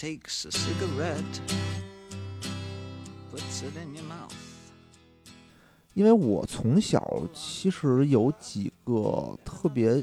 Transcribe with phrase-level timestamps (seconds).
[0.00, 1.40] takes a cigarette,
[3.30, 4.32] puts it in your mouth.
[5.92, 10.02] 因为我从小其实有几个特别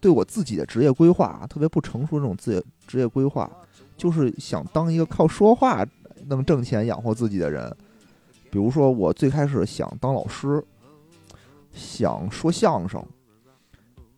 [0.00, 3.50] 对我自己的职业规划特别不成熟这种职业职业规划，
[3.98, 5.86] 就是想当一个靠说话
[6.24, 7.70] 能挣钱养活自己的人。
[8.50, 10.64] 比如说，我最开始想当老师，
[11.74, 13.04] 想说相声，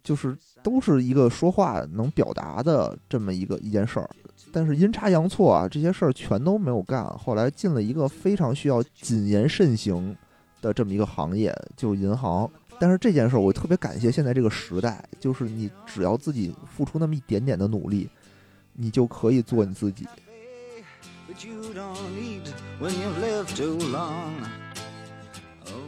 [0.04, 4.08] 就是都是一个说话能表达的这么一个一件事儿。
[4.56, 7.04] 但是阴差阳错啊，这些事儿全都没有干。
[7.18, 10.16] 后来进了一个非常需要谨言慎行
[10.62, 12.48] 的这么一个行业，就是银行。
[12.78, 18.08] 但是这件事儿，我特别感谢现在这个时代，就是你只要自己付出那么一点点的努力，
[18.74, 20.06] 你就可以做你自己。
[25.66, 25.82] Oh.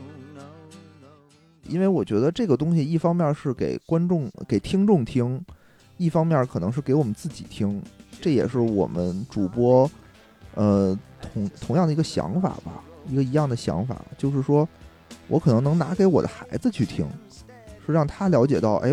[1.69, 5.41] 因为我觉得这个东西，一方面是给观众、给听众听，
[5.99, 7.81] 一方面可能是给我们自己听，
[8.21, 9.91] 这也是我们主播，
[10.55, 14.69] 呃，同同样的一个想法吧，一个一样的想法，就是说，
[15.29, 17.07] 我可能能拿给我的孩子去听，
[17.87, 18.93] 是让他了解到，哎，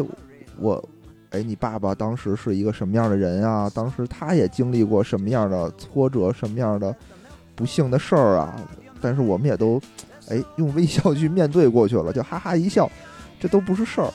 [0.58, 0.84] 我，
[1.32, 3.70] 哎，你爸爸当时是一个什么样的人啊？
[3.74, 6.96] 当时他也经历过什么样的挫折，什么样的
[7.56, 8.56] 不幸的事儿啊？
[9.02, 9.82] 但是我们也都。
[10.30, 12.90] 哎，用微笑去面对过去了，就哈哈一笑，
[13.42, 14.10] 这都不是事儿。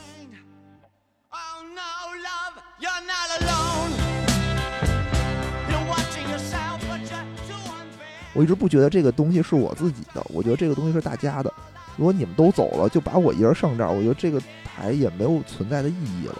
[8.35, 11.53] 我一直不觉得这个东西是我自己的，我觉得这个东西是大家的。
[11.97, 16.37] 如果你们都走了，就把我一人剩这儿，我觉得这个台也没有存在的意义了。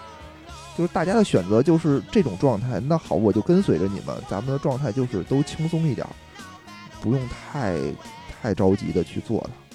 [0.77, 6.13] 就是大家的选择就是这种状态，那好，我就跟随着你们，咱们的状态就是都轻松一点儿，
[7.01, 7.77] 不用太
[8.41, 9.68] 太着急的去做它。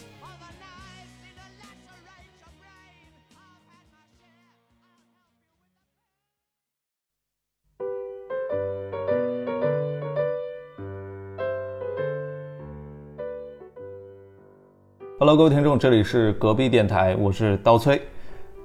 [15.26, 18.02] Hello，各位听众，这里是隔壁电台，我是刀崔。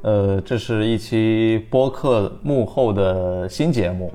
[0.03, 4.13] 呃，这是一期播客幕后的新节目。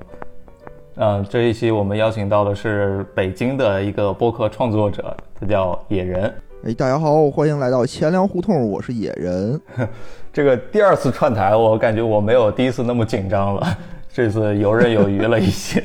[0.96, 6.34] 嗯、这一期我们邀请到的是北京的一个播客创作者，他叫野人。
[6.66, 9.58] 哎，大家好，欢迎来到钱粮胡同，我是野人。
[10.30, 13.66] 这个第二次串台，我感觉我没有第一次那么紧张了，
[14.12, 15.82] 这次游刃有余了一些。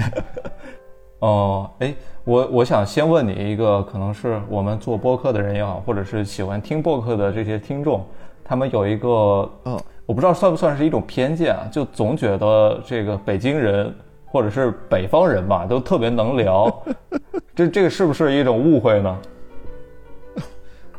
[1.20, 1.94] 哦，哎，
[2.24, 8.06] 我我想先问你一个，可能是我们做播客的人也好，或者是喜欢听播客的这些听众，
[8.44, 13.94] 他们有一个，嗯，我不知道算不算是一种偏见啊，就总觉得这个北京人
[14.26, 16.72] 或者是北方人吧，都特别能聊，
[17.54, 19.18] 这这个是不是一种误会呢？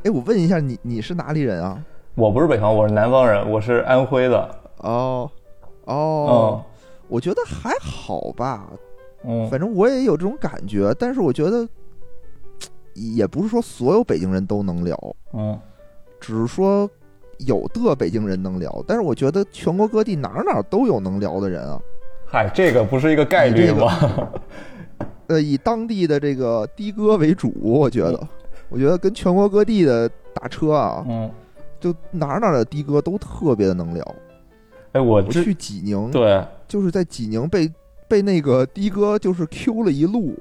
[0.05, 1.83] 哎，我问一下你，你是哪里人啊？
[2.15, 4.51] 我不是北方，我是南方人，我是安徽的。
[4.79, 5.31] 哦，
[5.85, 6.63] 哦，
[7.09, 8.67] 我觉得还好吧，
[9.25, 11.69] 嗯，反正我也有这种感觉，但是我觉得
[12.95, 14.97] 也不是说所有北京人都能聊，
[15.33, 15.59] 嗯
[16.21, 16.89] 只是说
[17.39, 18.85] 有的北京人能聊。
[18.87, 21.81] 但是我觉得全国各地哪儿哪儿都有能聊的人啊。
[22.27, 24.31] 嗨，这个不是一个概率吗？
[25.29, 28.29] 呃，以当地的这个的哥为主，我觉得，
[28.69, 31.31] 我觉得跟全国各地的打车啊，嗯，
[31.79, 34.15] 就哪儿哪儿的的哥都特别的能聊。
[34.93, 37.71] 哎，我我去济宁，对，就是在济宁被
[38.11, 40.37] 被那个的哥就是 Q 了一路，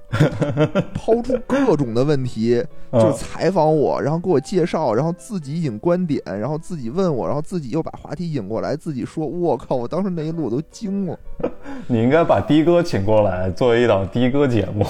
[0.95, 11.15] 抛出各种的问题，就采访我，然后给我介绍，然后自己引观点，然后自己问我，然后自己又把话题引过来，自己说，我靠，我当时那一路我都惊了。
[11.85, 14.83] 你应该把的哥请过来作为一档的哥节目。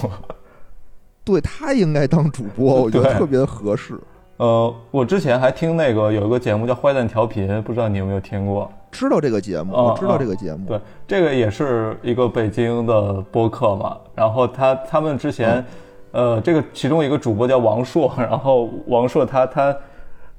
[1.26, 4.00] 对他应该当主播，我觉得特别合适。
[4.38, 8.72] 呃，我之前还听那个有一个节目叫《坏蛋调频》，不知道你有没有听过？
[8.92, 10.68] 知道这个节目，嗯我知道嗯这个节目。
[10.68, 13.98] 对，这个也是一个北京的播客嘛。
[14.16, 15.64] 然后他他们之前，
[16.12, 19.78] 呃，这个其中一个主播叫王硕， 然后王硕他他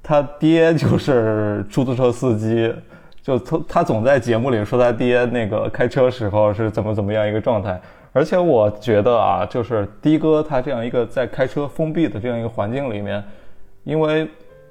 [0.02, 2.74] 他爹就是出租车司机，
[3.22, 7.80] 就他他总在节目里说他爹那个开车时候是怎么怎么样一个状态。
[8.12, 13.22] 而且我觉得啊，就是的哥他这样一个在开车封闭的这样一个环境里面，
[13.84, 14.28] 因为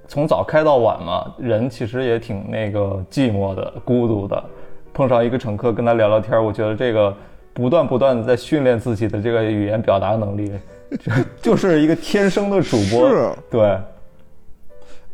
[0.10, 4.44] 从早开到晚嘛，人其实也挺那个寂寞的、孤独的。
[4.92, 7.16] 碰上一个乘客跟他聊聊天，我觉得这个
[7.54, 10.52] 不断不断的在训练自己的这个语言表达能力，
[11.00, 11.12] 就
[11.54, 13.08] 就是一个天生的主播。
[13.08, 13.62] 是，对，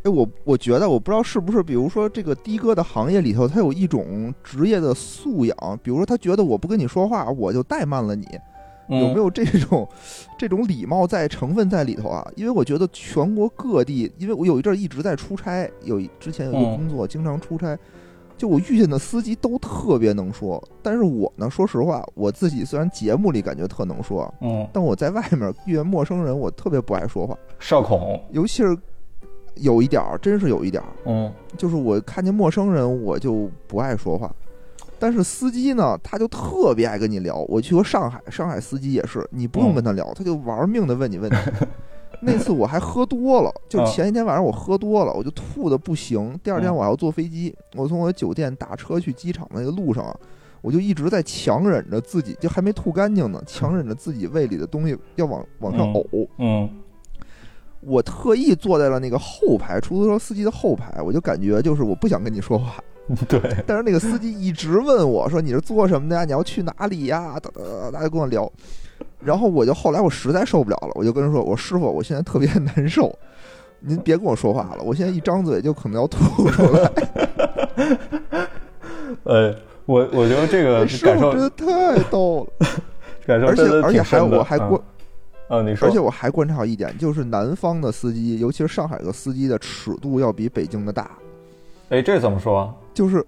[0.03, 8.25] 哎，我我觉得我不知道是不是，比如说这个的哥的行业里头，他有一种职业的素养，比如说他觉得我不跟你说话，我就怠慢了你，
[8.87, 9.29] 有没有？
[9.29, 9.87] 这种
[10.37, 12.25] 这种礼貌在成分在里头啊？
[12.35, 17.77] 因为我觉得全国各地，因为我有一阵儿一直在出差，有之前有一个嗯工作，经常出差，
[18.37, 28.77] 就我遇见的司机都特别能说，但是我呢，说实话，我自己虽然节目里感觉特能说，嗯，但我在外面遇见陌生人，我特别不爱说话，社恐，尤其是
[29.55, 31.31] 有一点儿，真是有一点儿，嗯。
[31.57, 34.29] 就是我看见陌生人我就不爱说话，
[34.97, 37.37] 但是司机呢，他就特别爱跟你聊。
[37.47, 41.37] 我去过上海，上海司机也是，你不用跟他聊，他就玩命的问你问题。
[42.21, 46.39] 那次我还喝多了，就嗯前一天晚上我喝多了，我就吐的不行。
[46.41, 50.17] 第二天嗯我还要坐飞机，我从我酒店打车去机场的那个路上啊，
[50.61, 56.27] 我就一直在强忍着自己，就还没吐干净呢，强忍着自己胃里的东西要往往上嗯呕。
[56.39, 56.69] 嗯
[57.81, 62.81] 我特意坐在了那个后排，出租车司机的后排，我就感觉就是我不想跟你说话，
[63.29, 66.25] 对，但是那个司机一直问我说：“你是做什么的呀？
[66.25, 68.51] 你要去哪里呀？”哒哒哒哒，就跟我聊。
[69.19, 73.13] 然后我就后来我实在受不了了，我就跟他说：“我师傅，我现在特别难受，
[73.81, 76.91] 您别跟我说话了，我现在一张嘴就可能要吐出来。
[79.23, 79.55] 呃，
[79.85, 82.67] 我我觉得这个师感受傅真的太逗了，
[83.25, 84.81] 感受而且而且还我还观，
[85.49, 91.11] 嗯，你说，而且我还观察到一点，就是南方的司机，尤其是上海的司机的尺度要比北京的大。
[91.89, 92.73] 哎，这怎么说？
[92.95, 93.23] 就是，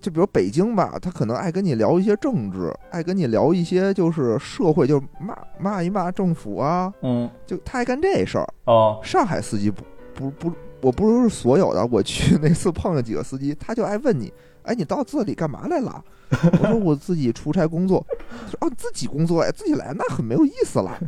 [0.00, 8.48] 就比如北京吧，他可能爱跟你聊一些政治，爱跟你聊一些就是社会，就是骂骂一骂政府啊，嗯，就他爱干这事儿。
[8.64, 9.82] 哦，上海司机不
[10.14, 14.32] 不不，我不是所有的，我去 那次碰了几个司机，他就爱问你，
[14.64, 16.02] 哎，你到这里干嘛来了？
[16.60, 18.04] 我说我自己出差工作。
[18.30, 20.98] 他说哦，你自己工作呀，自己来那很没有意思了。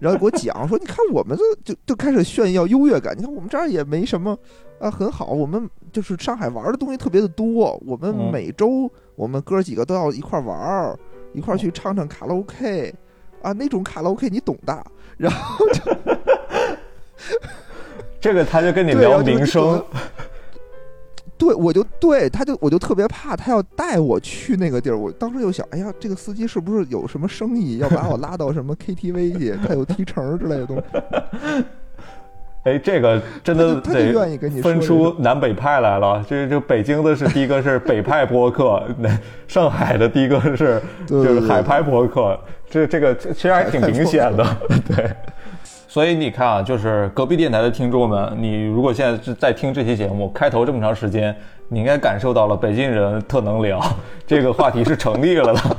[0.00, 3.16] 然后给我讲说，你看我们这就就开始炫耀优越感。
[3.16, 4.36] 你看我们这儿也没什么
[4.78, 5.26] 啊，很好。
[5.26, 7.80] 我们就是上海玩的东西特别的多。
[7.86, 10.98] 我们嗯每周我们哥几个都要一块玩儿，
[11.32, 12.94] 一块去唱唱卡拉 OK
[13.40, 14.84] 啊，那种卡拉 OK 你懂的。
[15.16, 15.80] 然后就
[18.20, 19.84] 这个他就跟你聊后就就民生等，
[21.38, 24.96] 对，我就对，他就我就特别怕他要带我去那个地儿。
[24.96, 29.54] 我当时就想，哎呀，这个司机是不是有什么生意要把我拉到什么 KTV 去？
[29.66, 31.64] 他有提成之类的东西，
[32.64, 36.24] 哎，这个真的他就他就得愿意跟你分出南北派来了。
[36.28, 39.08] 这这北京的是第一个是北派播客，那
[39.46, 42.38] 上海的第一个是就是海派播客。
[42.68, 44.44] 这这个其实还挺明显的，
[44.88, 45.10] 对。
[45.96, 51.34] 所以你看啊，就是隔壁电台的听众们，你如果现在是在听这期节目，开头这么长时间，
[51.68, 53.80] 你应该感受到了北京人特能聊，
[54.26, 55.76] 这个话题是成立了的。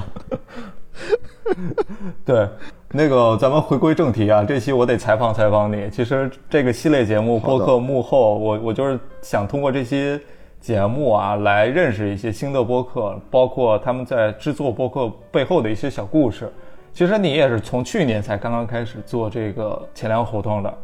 [2.26, 2.50] 对，
[2.90, 5.88] 那个咱们回归正题啊，这期我得采访采访你。
[5.92, 10.20] 其实这个系列节目播客幕后，我我就是想通过这些
[10.60, 16.52] 节目啊，来认识一些新的播客，包括他们在制作播客背后的一些小故事。
[16.98, 20.78] 其实你也是从去年才刚刚开始做这个钱粮胡同的，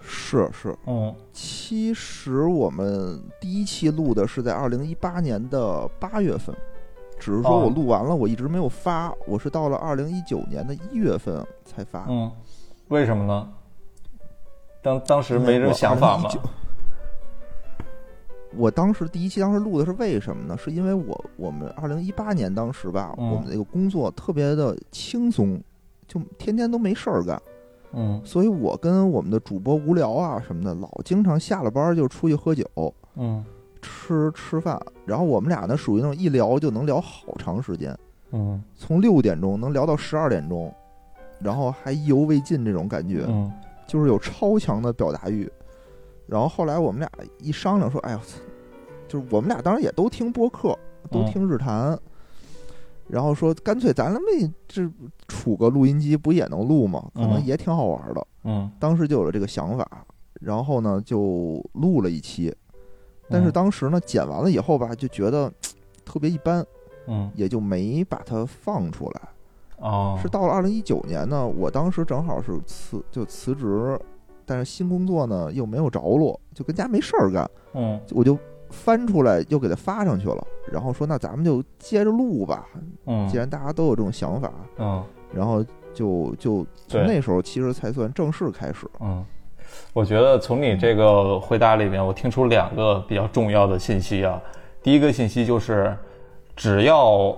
[0.00, 0.76] 是是。
[0.88, 6.52] 嗯其实我们第一期录的是在二零一八年的八月份，
[7.16, 12.04] 只是说哦我录完了，我一直没有发，我是到了二零一九年的一月份才发。
[12.08, 12.28] 嗯，
[12.88, 13.48] 为什么呢？
[14.82, 16.38] 当当时没这个想法吗？2019
[18.56, 20.56] 我当时第一期当时录的是为什么呢？
[20.58, 23.30] 是因为我我们二零一八年当时吧，嗯。
[23.30, 25.60] 我们那个工作特别的轻松，
[26.06, 27.40] 就天天都没事儿干，
[27.92, 28.20] 嗯。
[28.24, 32.64] 所以我跟我们的主播无聊啊什么的，老经常下了班就出去喝酒、
[33.16, 33.44] 嗯。
[33.80, 37.96] 吃吃饭，然后我们俩呢属于那种一聊就能聊好长时间，
[38.30, 38.62] 嗯。
[38.76, 40.72] 从六点钟能聊到十二点钟，
[41.40, 43.24] 然后还意犹未尽这种感觉。
[43.26, 43.50] 嗯。
[43.86, 45.50] 就是有超强的表达欲。
[46.26, 48.20] 然后后来我们俩一商量说，哎呀，
[49.12, 50.68] 就是我们俩当时也都听播客，
[51.10, 51.26] 都嗯。
[51.26, 51.98] 听日坛，
[53.08, 54.22] 然后说干脆咱们
[54.66, 54.90] 这
[55.28, 57.10] 杵个录音机不也能录吗？
[57.14, 58.26] 可能嗯也挺好玩的。
[58.44, 59.86] 嗯，当时就有了这个想法，
[60.40, 62.54] 然后呢就录了一期，
[63.28, 65.52] 但是嗯当时呢剪完了以后吧，就觉得
[66.06, 66.64] 特别一般，
[67.06, 67.30] 嗯。
[67.34, 69.20] 也就没把它放出来。
[69.76, 74.00] 哦，是到了二零一九年呢，我当时正好是辞就辞职，
[74.46, 78.00] 但是新工作呢又没有着落，就跟家没事儿干，嗯。
[78.12, 78.38] 我就
[78.72, 82.66] 翻出来又给它发上去了，然后说那咱们就接着录吧，
[83.06, 85.64] 嗯既然大家都有这种想法，嗯然后
[85.94, 88.88] 就就从那时候其实才算正式开始。
[89.00, 89.24] 嗯，
[89.92, 94.40] 我觉得从你这个回答里面，我听出两个比较重要的信息啊。
[94.82, 95.96] 第一个信息就是，
[96.56, 97.36] 只要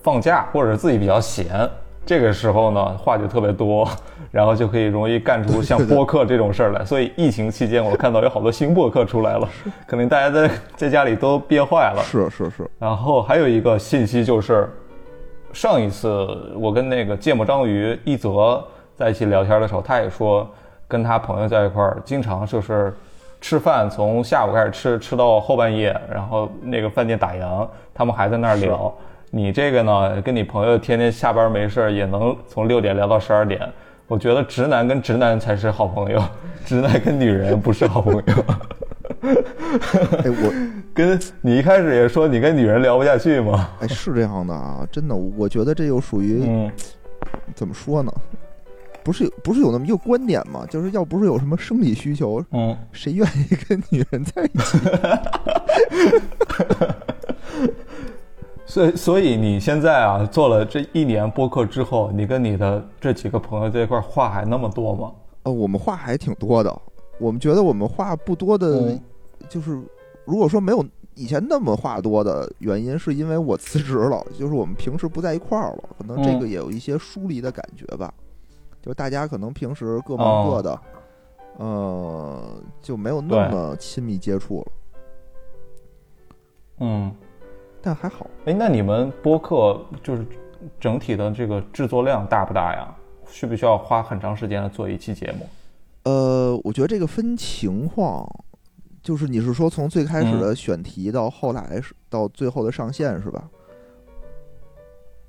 [0.00, 1.68] 放假或者自己比较闲，
[2.06, 3.88] 这个时候呢话就特别多，
[4.30, 6.84] 然后就可以容易干出像播客这种事儿来。
[6.84, 9.48] 所以疫情期间，我看到有好多新播客出来了，
[9.86, 12.02] 可能大家在在家里都憋坏了。
[12.04, 14.68] 是是是，然后还有一个信息就是，
[15.52, 18.62] 上一次我跟那个芥末章鱼一泽
[18.94, 20.46] 在一起聊天的时候，他也说
[20.86, 22.94] 跟他朋友在一块儿，经常就是
[23.40, 28.94] 吃饭从下午开始吃，吃到后半夜，然后那个饭店打烊，他们还在那儿聊。
[29.34, 33.60] 你这个呢，跟你朋友天天下班没事儿也能从六点聊到十二点。
[34.06, 36.22] 我觉得直男跟直男才是好朋友，
[36.64, 38.22] 直男跟女人不是好朋友。
[39.22, 40.54] 哎，我
[40.94, 43.70] 跟你一开始也说你跟女人聊不下去吗？
[43.80, 46.70] 哎是这样的啊，真的，我觉得这又属于嗯
[47.56, 48.12] 怎么说呢？
[49.02, 50.64] 不是有不是有那么一个观点吗？
[50.70, 54.78] 就是要不是有什么生理需求，嗯，谁愿意跟女人在一起？
[58.74, 65.12] 所以所以你现在啊做了这一年播客之后，你跟你的这几个朋友在一块儿话还那么多吗？
[65.44, 66.76] 呃，我们话还挺多的。
[67.20, 69.00] 我们觉得我们话不多的，嗯
[69.48, 69.80] 就是
[70.24, 78.12] 如果说没有以前那么话多的原因，是因为我辞职了， 就是我们平时不在一块儿了，可能这个嗯也有一些疏离的感觉吧。
[78.82, 80.80] 就是大家可能平时各忙各的，
[81.58, 84.66] 呃，就没有那么亲密接触了。
[86.80, 87.14] 嗯，
[87.84, 90.24] 但还好，哎，那你们播客就是
[90.80, 92.96] 整体的这个制作量大不大呀？
[93.28, 95.46] 需不需要花很长时间来做一期节目？
[96.04, 98.26] 呃，我觉得这个分情况，
[99.02, 103.44] 就是你是说从最开始嗯的选题到后来是到最后的上线是吧？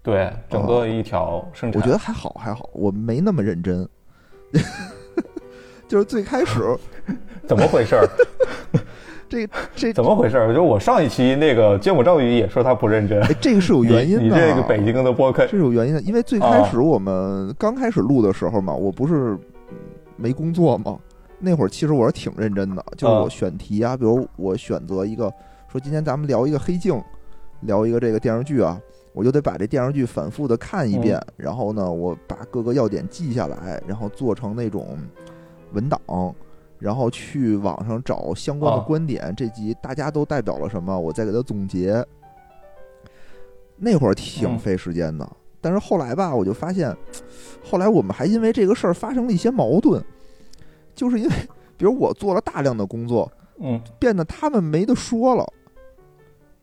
[0.01, 3.85] 对，整个一条生产，我觉得还好，还好，我没那么认真。
[5.87, 6.77] 就是最开始
[7.45, 8.07] 怎么回事儿？
[9.27, 10.53] 这这 怎么回事儿？
[10.53, 14.21] 就我上一期那个芥末章鱼也说他不认真，哎，这个是有原因的。
[14.21, 19.37] 你你这个北京的播客这是有原因的，因为最开始我们刚开始录的时候嘛，我不是
[19.71, 19.77] 嗯
[20.15, 20.97] 没工作嘛，
[21.39, 25.31] 那会儿其实我是挺认真的，就是我啊选题啊，比如我选择一个，
[25.71, 27.01] 说今天咱们聊一个黑镜，
[27.61, 28.79] 聊一个这个电视剧啊，
[29.13, 34.97] 我就得把这电视剧反复的看一遍，然后呢，我把各个要点记下来，然后做成那种
[35.73, 35.99] 文档。
[36.85, 42.05] 然后去网上找相关的啊观点，这集大家都代表了什么，我再给他总结。
[43.75, 45.27] 那会儿挺嗯费时间的，
[45.59, 46.95] 但是后来吧，我就发现，
[47.63, 49.99] 后来我们还因为这个事儿发生了一些矛盾，
[50.93, 51.31] 就是因为，
[51.75, 55.43] 比如我做了大量的工作，嗯，变得他们没得说了，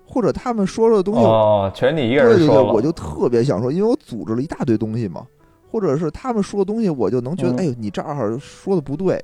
[0.06, 5.26] 或者他们说的东西，哦，全你一个人说对对对，我就特别想说，因为我组织了一大堆东西嘛，
[5.68, 9.20] 或者是他们说的东西，我就能觉得，嗯哎呦，你这儿说的不对。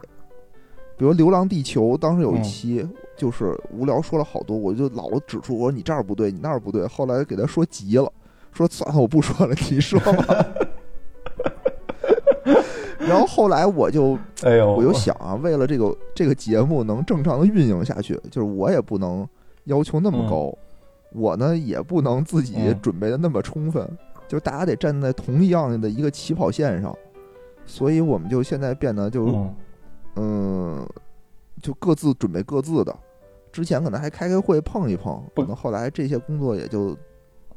[0.99, 2.87] 比如《流浪地球》，当时有一嗯期
[3.17, 6.85] 就是无聊说了好多，我就老指出我说你这儿不对，你那儿不对。
[6.88, 8.12] 后来给他说急了，
[8.52, 10.47] 说算了，我不说了，你说吧。
[12.99, 19.26] 然后后来我就哎呦，我就想啊，为了这个这个节目能正常的运营下去，就是我也不能
[19.64, 20.52] 要求那么高，
[21.12, 23.88] 我呢也不能自己嗯准备的那么充分，
[24.26, 26.93] 就是大家得站在同一样的一个起跑线上，
[27.64, 29.47] 所以我们就现在变得就
[30.18, 30.88] 嗯嗯，
[31.62, 32.96] 就各自准备各自的。
[33.50, 36.96] 之前可能还开开会碰一碰，可能后来这些工作也就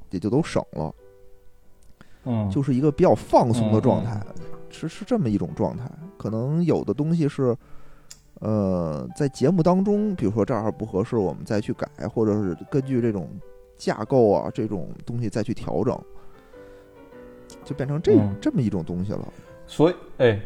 [0.09, 0.95] 也就都省了，
[2.23, 5.89] 嗯，就是一个比较放松的状态嗯，是是这么一种状态。
[6.17, 7.55] 可能有的东西是，
[8.39, 13.29] 呃，在节目当中，比如说这儿不合适，我们再去改，或者是根据这种
[13.77, 15.99] 架构啊这种东西再去调整，
[17.65, 19.27] 就变成这、嗯这么一种东西了。
[19.67, 20.39] 所以，哎，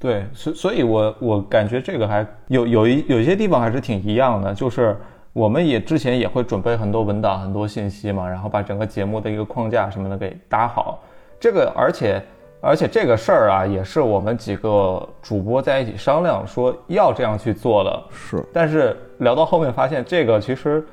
[0.00, 4.96] 对，所所以我，我感觉这个还有有一有一些地方还是挺一样的，就是
[5.32, 11.02] 我们也之前也会准备很多文档、很多信息嘛，然后把整个节目的一个框架什么的给搭好。
[11.40, 12.22] 这个，而且
[12.60, 18.02] 而且这个事儿啊，也是我们几个主播在一起商量说要这样去做的。
[18.10, 20.84] 是，但是聊到后面发现，这个其实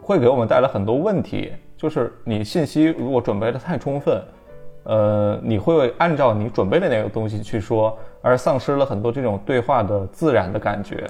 [0.00, 4.20] 会给我们带来很多问题，就是你信息如果准备的太充分，
[4.86, 11.08] 呃，你会按照你准备的那个东西去说，而丧失了很多这种对话的自然的感觉。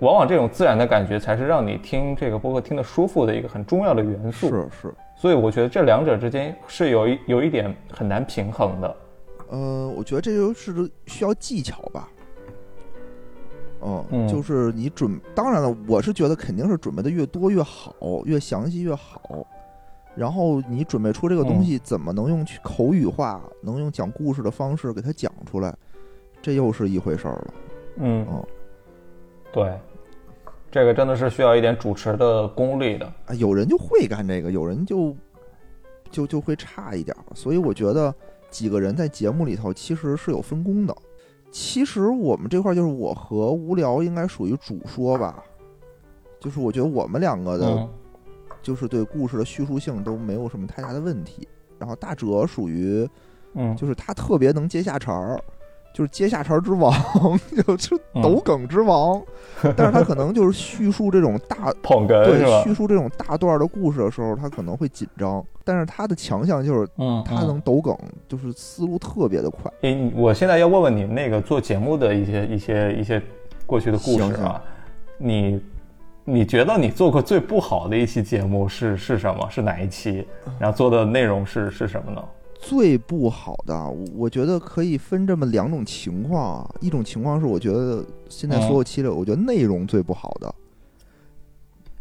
[0.00, 4.48] 往往这种自然的感觉才是让你听这个播客听得舒服的一个很重要的元素。
[4.48, 8.96] 是是，所以我觉得这两者之间是有一有一点很难平衡的。
[9.48, 12.08] 呃，我觉得这就是需要技巧吧。
[13.82, 17.92] 嗯，嗯就是你准，当然了，我是觉得肯定是准备的越多越好，
[18.24, 19.44] 越详细越好。
[20.18, 25.72] 然后你准备出这个东西，怎么能用去口语化，能用讲故事的方式给它讲出来，
[26.42, 27.54] 这又是一回事儿了。
[27.98, 28.44] 嗯嗯，
[29.52, 29.78] 对，
[30.72, 33.06] 这个真的是需要一点主持的功力的。
[33.26, 35.14] 啊，有人就会干这个，有人就
[36.10, 37.22] 就就会差一点儿。
[37.36, 38.12] 所以我觉得
[38.50, 40.96] 几个人在节目里头其实是有分工的。
[41.52, 45.42] 其实我们这块儿就是我和无聊应该属于主说吧，
[46.40, 47.88] 就是我觉得我们两个的，嗯
[48.68, 51.48] 就是对故事的叙述性都没有什么太大的问题。
[51.78, 53.08] 然后大哲属于
[53.54, 55.40] 嗯，就是他特别能接下茬儿，
[55.94, 56.92] 就是接下茬儿之王，
[57.66, 59.22] 就是抖梗之王。
[59.74, 62.62] 但是他可能就是叙述这种大 捧哏对？
[62.62, 65.42] 叙述这种大段的故事的时候，他可能会紧张。
[65.64, 67.96] 但是他的强项就是嗯，他能抖梗，
[68.28, 69.72] 就是思路特别的快。
[69.80, 73.22] 诶，你我现在要问问你那个做节目的一些一些一些
[73.66, 74.62] 过去的故事啊，
[75.16, 75.60] 你
[76.30, 79.48] 你觉得你做过最不好的一期节目是是什么？
[79.48, 80.26] 是哪一期？
[80.58, 82.22] 然后做的内容是是什么呢？
[82.60, 86.74] 最不好的，我我觉得可以分这么两种情况啊。
[86.82, 90.54] 一种情况是，我觉得现在所有期里，我觉得内容最不好的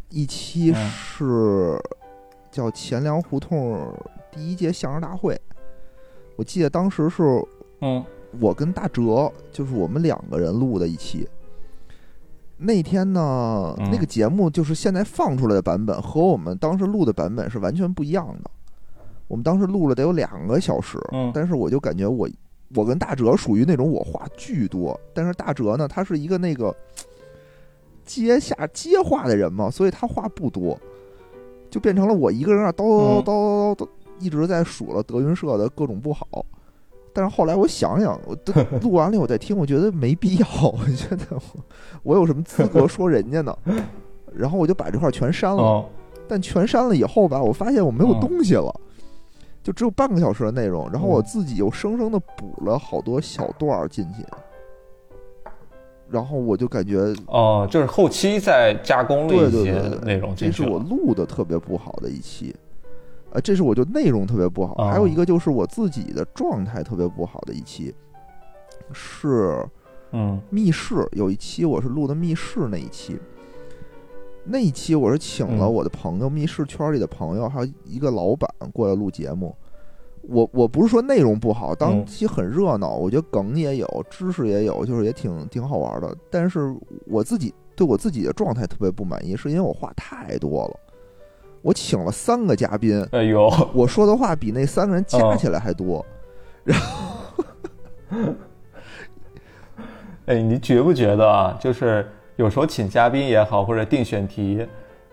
[0.10, 1.82] 一期嗯是
[2.52, 3.80] 叫钱粮胡同
[4.30, 5.40] 第一届相声大会。
[6.36, 7.24] 我记得当时是
[7.80, 8.04] 嗯
[8.42, 11.26] 我跟大哲，就是我们两个人录的一期。
[12.58, 18.50] 那天呢，嗯那个节目就是现在放出来的版本和我们当时录的版本是完全不一样的。
[19.28, 22.28] 我们当时录了得有两个小时，嗯但是我就感觉我
[22.76, 26.76] 我跟大哲属于那种我话巨多，但是大哲呢，他是一个那个
[28.04, 30.80] 接下接话的人嘛，所以他话不多，
[31.70, 33.88] 就变成了我一个人啊叨叨叨叨叨叨，
[34.20, 36.26] 一直在数了德云社的各种不好。
[37.18, 40.46] 但是后来我想想，我都 录完了我再听，我觉得没必要。
[40.62, 41.42] 我觉得我
[42.04, 43.58] 我有什么资格说人家呢？
[44.36, 45.64] 然后我就把这块全删了。
[45.64, 45.86] 哦
[46.30, 48.72] 但全删了以后吧，我发现我没有嗯东西了，
[49.64, 50.88] 就只有半个小时的内容。
[50.92, 54.24] 然后我嗯自己又生生的补了好多小段儿进去，
[56.10, 60.78] 然后我就感觉哦，就是后期再加工了对一些对对对内容这是我。
[60.80, 62.54] 录的特别不好的一期，
[63.32, 64.74] 呃，这是我就内容特别不好。
[64.78, 67.94] 哦还有一个就是我自己的状态特别不好的一期，
[68.94, 69.66] 是
[70.12, 73.20] 嗯密室有一期我是录的密室那一期，
[74.46, 79.56] 那一期我是请了嗯我的朋友，密室圈里的朋友，还有一个老板过来录节目。
[80.30, 86.14] 我我不是说内容不好，当嗯期很热闹，我觉得梗也有，知识也有，就是也挺挺好玩的。
[86.30, 90.80] 但是我自己对我自己的状态特别不满意，是因为我话太多了。
[91.68, 96.06] 我请了三个嘉宾，哎呦，我说的话比那三个人加哦起来还多。
[96.64, 97.34] 然后
[100.28, 101.58] 哎，你觉不觉得啊？
[101.60, 104.66] 就是有时候请嘉宾也好，或者定选题，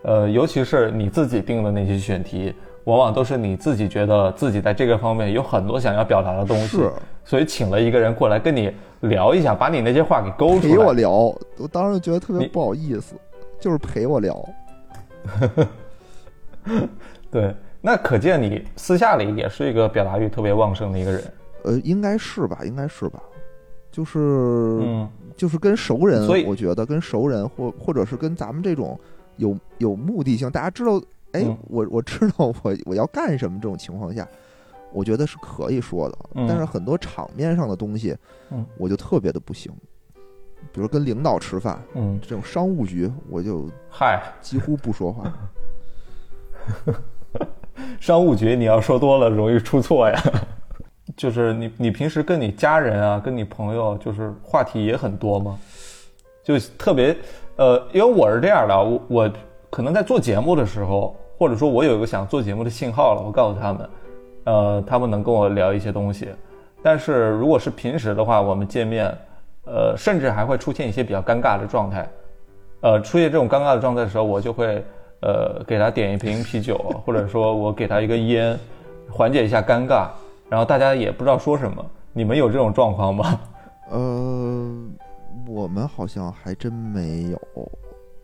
[0.02, 6.92] 呃，尤其是你自己定的那些选题，往往都是你自己觉得自己在这个方面有很多想要表达的东西是，
[7.24, 10.72] 所以请了一个人过来跟你聊一下，把你那些话给勾出来。
[10.72, 13.16] 陪我聊，我当时觉得特别不好意思，
[13.58, 14.48] 就是陪我聊。
[17.30, 21.22] 对，那可见你私下里也是一个表达欲特别旺盛的一个人。
[21.64, 23.22] 呃，应该是吧，应该是吧，
[23.90, 28.98] 就是、嗯就是跟熟人，所以我觉得跟熟人或或者是跟咱们这种
[29.36, 34.28] 有有目的性，大家知道，哎，嗯我我知道我我要干什么这种情况下，
[34.92, 36.18] 我觉得是可以说的。
[36.34, 38.16] 嗯但是很多场面上的东西，
[38.50, 39.72] 嗯我就特别的不行，
[40.70, 45.32] 比如跟领导吃饭嗯，这种商务局，我就嗨，几乎不说话。
[48.00, 50.18] 商务局你要说多了容易出错呀。
[51.16, 55.56] 就是你你平时跟你家人啊，跟你朋友，就是话题也很多吗？
[56.42, 57.16] 就特别
[57.56, 59.32] 呃，因为我是这样的，我我
[59.70, 63.90] 可能在做节目的时候，或者说我有一个想做节目的信号了，我告诉他们，
[64.44, 66.28] 呃，他们能跟我聊一些东西。
[66.82, 69.06] 但是如果是平时的话，我们见面，
[69.66, 72.08] 呃，甚至还会出现一些比较尴尬的状态。
[72.80, 74.84] 呃，出现这种尴尬的状态的时候，我就会
[75.24, 78.58] 呃给他点一瓶啤酒， 或者说我给他一根烟，
[79.10, 80.10] 缓解一下尴尬。
[80.50, 81.84] 然后大家也不知道说什么。
[82.12, 83.40] 你们有这种状况吗？
[83.90, 84.70] 呃，
[85.48, 87.40] 我们好像还真没有。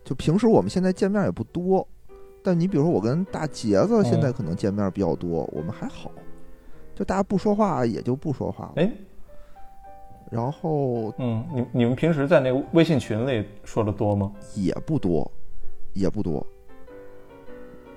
[0.05, 1.85] 就平时我们现在见面也不多，
[2.43, 6.11] 但你比如说我跟大杰子现在可能见面比较多，我们还好，
[6.95, 8.81] 就大家不说话也就不说话了。
[8.81, 8.91] 哎，
[10.31, 14.31] 然后嗯，你你们平时在那个微信群里说的多吗？
[14.55, 15.29] 也不多，
[15.93, 16.45] 也不多。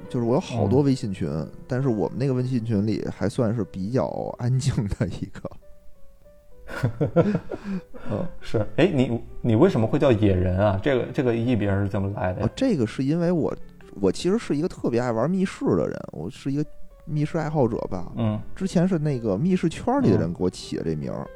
[0.08, 1.28] 就是我有好多微信群，
[1.66, 4.06] 但是我们那个微信群里还算是比较
[4.38, 5.50] 安静的一个。
[8.10, 10.80] 嗯，是，哎，你你为什么会叫野人啊？
[10.82, 13.54] 这个这个艺名是怎么来的哦？，这个是因为我
[14.00, 16.64] 我其实是一个特别爱玩密室的人，我是一个
[17.04, 18.10] 密室爱好者吧。
[18.16, 21.28] 嗯之前是那个密室圈里的人给我起的这名儿，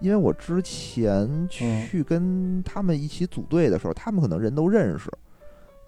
[0.00, 5.08] 因为我之前去跟他们一起组队的时候，他们可能人都认识，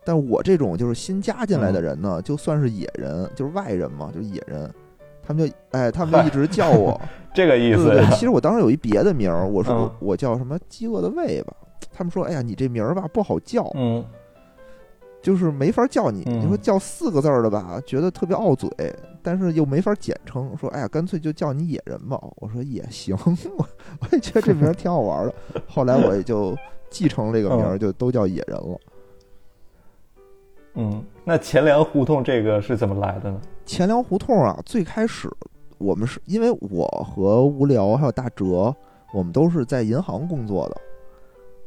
[0.04, 4.70] 但我这种就是新加进来的人呢，就算是野人，就是外人嘛，就是野人。
[5.22, 7.00] 他们就哎， 他们就一直叫我，
[7.32, 8.14] 这个意思对对对。
[8.16, 11.54] 其实我当时有一别的名儿，我说嗯我叫什么饥饿的胃吧。
[11.92, 14.04] 他们说，哎呀，你这名儿吧不好叫，嗯
[15.22, 16.22] 就是没法叫你。
[16.26, 18.68] 嗯你说叫四个字儿的吧，觉得特别傲嘴；
[19.22, 22.18] 但是又没法简称，说哎呀，干脆就叫你野人吧。
[22.36, 23.14] 我说也行，
[23.56, 23.66] 我
[24.00, 25.34] 我也觉得这名儿挺好玩的。
[25.68, 26.56] 后来我也就
[26.88, 28.78] 继承这个名儿，嗯就都叫野人了。
[30.74, 33.40] 嗯，那钱粮胡同这个是怎么来的呢？
[33.66, 35.28] 钱粮胡同啊，最开始
[35.78, 38.74] 我们是因为我和无聊还有大哲，
[39.12, 40.76] 我们都是在银行工作的。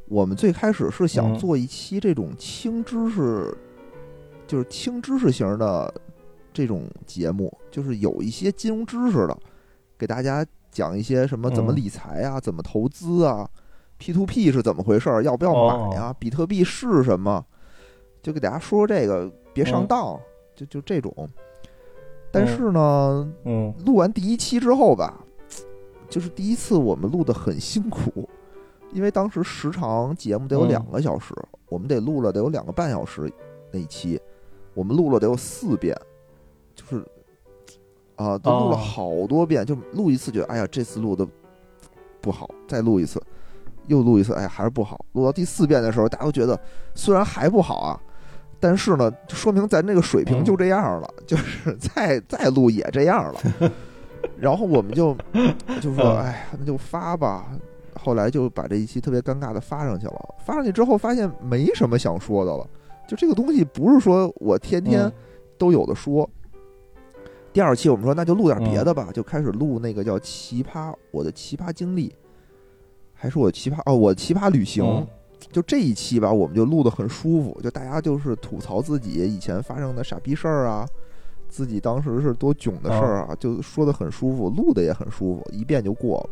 [0.08, 3.56] 我们最开始是想嗯做一期这种轻知识，
[4.46, 5.92] 就是轻知识型的
[6.54, 9.38] 这种节目，就是有一些金融知识的，
[9.98, 13.50] 给大家讲一些什么怎么嗯理财啊，怎么投资啊
[13.98, 17.44] ，P to P 是怎么回事儿，要不要买呀、比特币是什么，
[18.24, 19.88] 就给大家说说这个，别上嗯。
[19.88, 20.20] 当，
[20.56, 21.30] 就就这种。
[22.32, 23.72] 但是呢，嗯。
[23.86, 25.24] 录完第一期之后吧，
[26.10, 28.28] 就是第一次我们录的很辛苦，
[28.92, 30.70] 因为当时时长节目得有嗯。
[30.70, 31.36] 两个小时，
[31.68, 33.32] 我们得录了得有两个半小时
[33.72, 34.20] 那一期，
[34.74, 35.96] 我们录了得有四遍，
[36.74, 37.06] 就是
[38.16, 38.78] 啊，都录了哦。
[38.78, 41.28] 好多遍，就录一次觉得哎呀这次录的
[42.22, 43.22] 不好，再录一次，
[43.88, 46.58] 又录一次，哎呀还是不好，录到第四遍的时候，大家都觉得
[46.96, 48.02] 虽然还不好啊。
[48.63, 53.71] 但是呢，就说明咱这个水平嗯就这样了， 就是再再录也这样了。
[54.39, 55.13] 然后我们就
[55.82, 57.45] 就说，嗯哎呀，那就发吧。
[57.93, 60.36] 后来就把这一期特别尴尬的发上去了。
[60.45, 62.65] 发上去之后，发现没什么想说的了。
[63.06, 65.13] 就这个东西不是说我天天嗯
[65.58, 66.30] 都有的说。
[67.52, 72.15] 第二期我们说那就录点别嗯的吧，就开始录那个叫奇葩我的奇葩经历，
[73.13, 74.86] 还是我奇葩哦我奇葩旅行。
[74.86, 75.06] 嗯
[75.52, 80.86] 就这一期吧，我们就录得很舒服，就大家就是吐槽自己以前发生的傻逼事儿啊，
[81.50, 86.30] 自己当时是多囧的事儿啊，就说得很舒服，录的也很舒服，一遍就过了。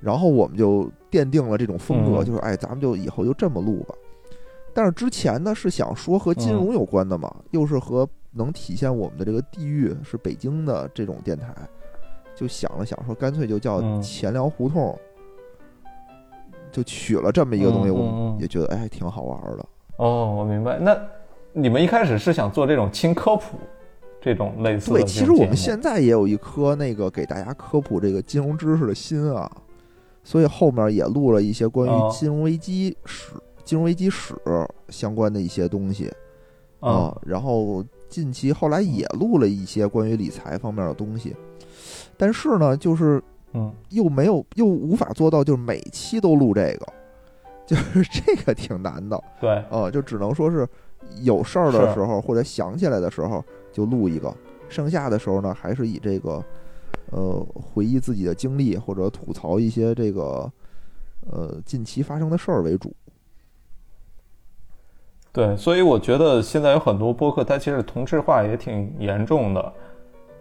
[0.00, 3.94] 然后我们就奠定了这种风格，嗯就是哎，咱们就以后就这么录吧。
[4.74, 11.54] 但是之前呢是想说和金融有关的嘛，又是和能体现我们的这个地域是北京的这种电台，
[12.34, 14.96] 就想了想说，干脆就叫嗯钱粮胡同，
[16.72, 19.66] 就取了这么一个东西，我们嗯也觉得哎挺好玩的。
[19.96, 20.78] 哦，我明白。
[20.78, 20.96] 那
[21.52, 23.56] 你们一开始是想做这种轻科普，
[24.20, 29.50] 这种类似的对，其实我们现在也有一颗那个给大家科普这个金融知识的心啊，
[30.22, 33.32] 所以后面也录了一些关哦于金融危机史、
[33.64, 34.34] 金融危机史
[34.90, 36.12] 相关的一些东西
[36.80, 37.18] 啊啊。
[37.24, 41.34] 然后近期后来也录了一些关于理财方面的东西，
[42.18, 43.22] 但是呢，就是
[43.56, 46.86] 嗯又没有又无法做到，就是每期都录这个，
[47.66, 49.18] 就是这个挺难的。
[49.40, 50.68] 对呃，就只能说是
[51.22, 53.42] 有事儿的时候或者想起来的时候
[53.72, 54.30] 就录一个，
[54.68, 56.44] 剩下的时候呢，还是以这个
[57.12, 60.52] 呃回忆自己的经历或者吐槽一些这个
[61.30, 62.92] 呃近期发生的事儿为主。
[65.32, 69.72] 对，所以我觉得现在有很多播客，它其实同质化也挺严重的。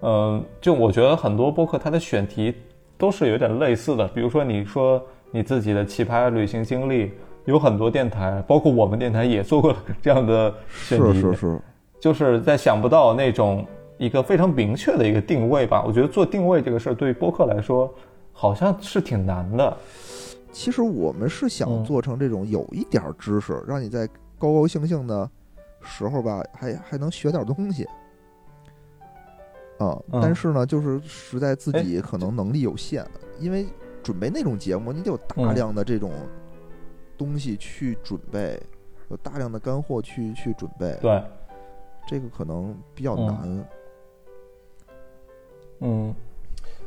[0.01, 2.54] 嗯、就我觉得很多播客它的选题
[2.97, 7.12] 都是有点类似的，比如说你说你自己的奇葩旅行经历，
[7.45, 11.62] 有很多电台，包括我们电台也做过这样的选题，是是是，
[11.99, 13.65] 就是在想不到那种
[13.97, 15.84] 一个非常明确的一个定位吧。
[15.86, 17.93] 我觉得做定位这个事儿对于播客来说
[18.31, 19.77] 好像是挺难的。
[20.51, 24.08] 其实我们是想嗯做成这种有一点儿知识，让你在
[24.39, 25.29] 高高兴兴的
[25.81, 27.86] 时候吧，还还能学点东西。
[29.77, 30.21] 啊，嗯。
[30.21, 33.05] 但是呢，就是实在自哎己可能能力有限，
[33.39, 33.65] 因为
[34.03, 35.55] 准备那种节目，你得有大嗯。
[35.55, 36.11] 量的这种
[37.17, 38.59] 东西去准备，
[39.09, 41.21] 有大量的干货去去准备，对，
[42.07, 43.25] 这个可能比较嗯。
[43.25, 43.65] 难。
[45.81, 46.15] 嗯，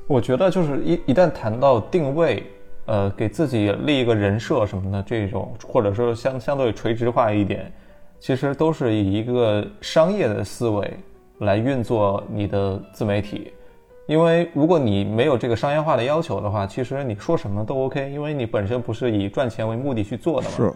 [0.06, 2.42] 我觉得就是一一旦谈到定位，
[2.86, 7.70] 呃，给自己立一个人设什么的这种，或者说相相对垂直化一点，
[8.18, 10.98] 其实都是以一个商业的思维
[11.40, 13.52] 来运作你的自媒体。
[14.06, 20.54] 因为如果你没有这个商业化的要求的话，其实你说什么都 OK，因为你本身不是以赚钱为目的去做的嘛。
[20.56, 20.72] 是，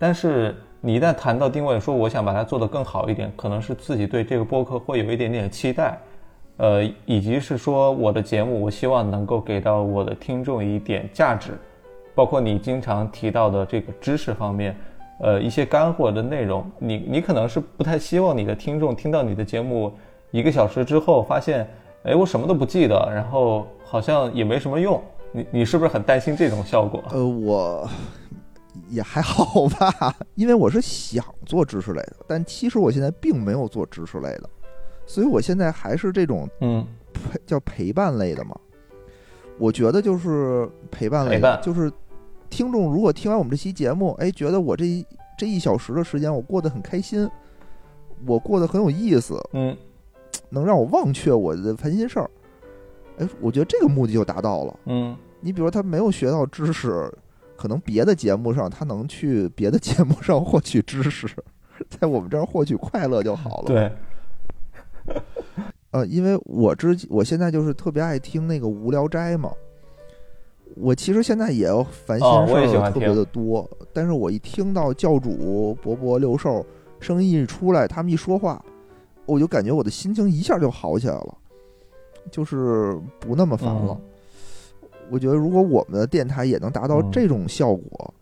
[0.00, 5.96] 但是你一旦谈到定位，说我想把它做得更好一点，可能是自己对这个播客会有一点点期待，
[6.56, 11.52] 呃，以及是说我的节目，我希望能够给到我的听众一点价值，
[12.16, 14.76] 包括你经常提到的这个知识方面，
[15.20, 19.92] 呃，一些干货的内容，你你可能是不太希望你的听众听到你的节目
[20.30, 21.68] 一个小时之后发现，
[22.02, 25.02] 哎，我什么都不记得，然后好像也没什么用，
[25.32, 27.02] 你你是不是很担心这种效果？
[27.12, 27.88] 呃，我
[28.90, 34.50] 也还好吧， 因为我是想做知识类的，但其实我现在并没有做知识类的，
[35.06, 38.54] 所以我现在还是这种嗯陪叫陪伴类的嘛。
[39.58, 41.90] 我觉得就是陪伴类陪伴，的就是
[42.50, 45.06] 听众如果听完我们这期节目，哎，觉得我这一
[45.36, 47.28] 这一小时的时间我过得很开心，
[48.26, 49.76] 我过得很有意思，嗯
[50.48, 52.30] 能让我忘却我的烦心事儿。
[53.18, 54.78] 哎，我觉得这个目的就达到了。
[54.86, 57.12] 嗯你比如说他没有学到知识，
[57.56, 61.28] 可能别的节目上他能去别的节目上获取知识，
[61.88, 63.92] 在我们这儿获取快乐就好了。，对，
[65.90, 69.50] 呃，因为我之我现在就是特别爱听那个无聊斋嘛。
[70.76, 76.64] 我其实现在也要烦心事儿特别的多，但是我一听到教主、伯伯、六兽
[77.00, 78.62] 声音一出来，他们一说话，
[79.24, 81.34] 我就感觉我的心情一下就好起来了，
[82.30, 83.92] 就是不那么烦了。
[83.92, 84.00] 嗯
[85.08, 88.14] 我觉得如果我们的电台也能达到嗯这种效果，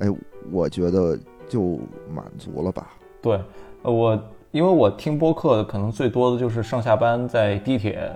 [0.00, 0.06] 哎，
[0.52, 1.78] 我觉得就
[2.14, 2.92] 满足了吧。
[3.22, 3.40] 对，
[3.80, 8.14] 呃我因为我听播客可能最多的就是上下班在地铁、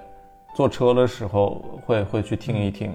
[0.54, 2.94] 坐车的时候会会去听一听，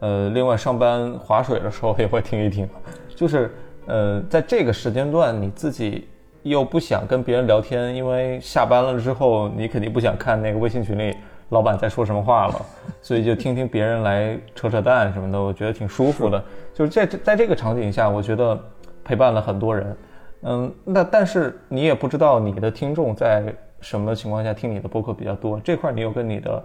[0.00, 2.68] 呃，另外上班划水的时候也会听一听，
[3.14, 3.54] 就是
[3.86, 6.08] 呃，在这个时间段你自己
[6.42, 11.16] 又不想跟别人聊天，因为下班了之后你肯定不想看那个微信群里
[11.50, 12.66] 老板在说什么话了，
[13.00, 16.42] 所以就听听别人来扯扯淡什么的，我觉得挺舒服的。
[16.74, 18.58] 就是在这在这个场景下，我觉得
[19.04, 19.96] 陪伴了很多人。
[20.42, 26.62] 嗯，那但是你也不知道你的听众在什么情况下听你的播客比较多，这块你有跟你的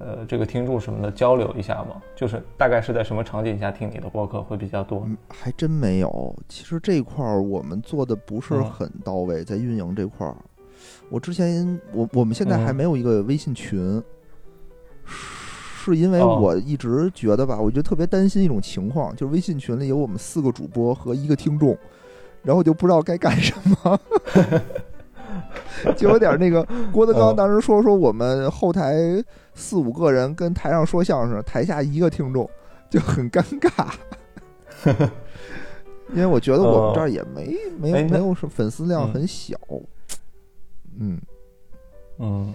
[0.00, 2.02] 呃这个听众什么的交流一下吗？
[2.16, 5.04] 就是大概是在什么场景下听你的播客会比较多？
[5.06, 6.34] 嗯，还真没有。
[6.48, 10.34] 其实这块儿我们做的不是嗯很到位，在运营这块儿，
[11.10, 14.02] 我之前我我们现在还嗯没有一个微信群，
[15.04, 21.76] 是因为哦我一直觉得吧，我就特别担心一种情况，就是微信群里有我们四个主播和一个听众，
[22.42, 24.00] 然后我就不知道该干什么。
[25.96, 29.22] 就有点那个 郭德纲哦当时说说我们后台
[29.54, 32.48] 四五个人跟台上说相声，台下一个听众
[32.88, 33.86] 就很尴尬。
[36.12, 39.12] 因为我觉得我们这儿也没没没有什么粉丝量嗯。
[39.12, 39.56] 很小，
[40.98, 41.20] 嗯，
[42.18, 42.54] 嗯，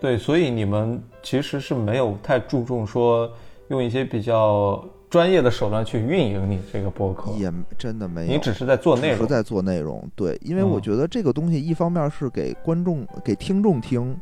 [0.00, 3.30] 对，所以你们其实是没有太注重说
[3.68, 9.16] 用一些比较专业的手段去运营你这个播客，也真的没有，你只是在做内容。
[9.16, 10.08] 只是在做内容。
[10.14, 14.16] 对，因为我嗯觉得这个东西一方面是给观众、给听众听，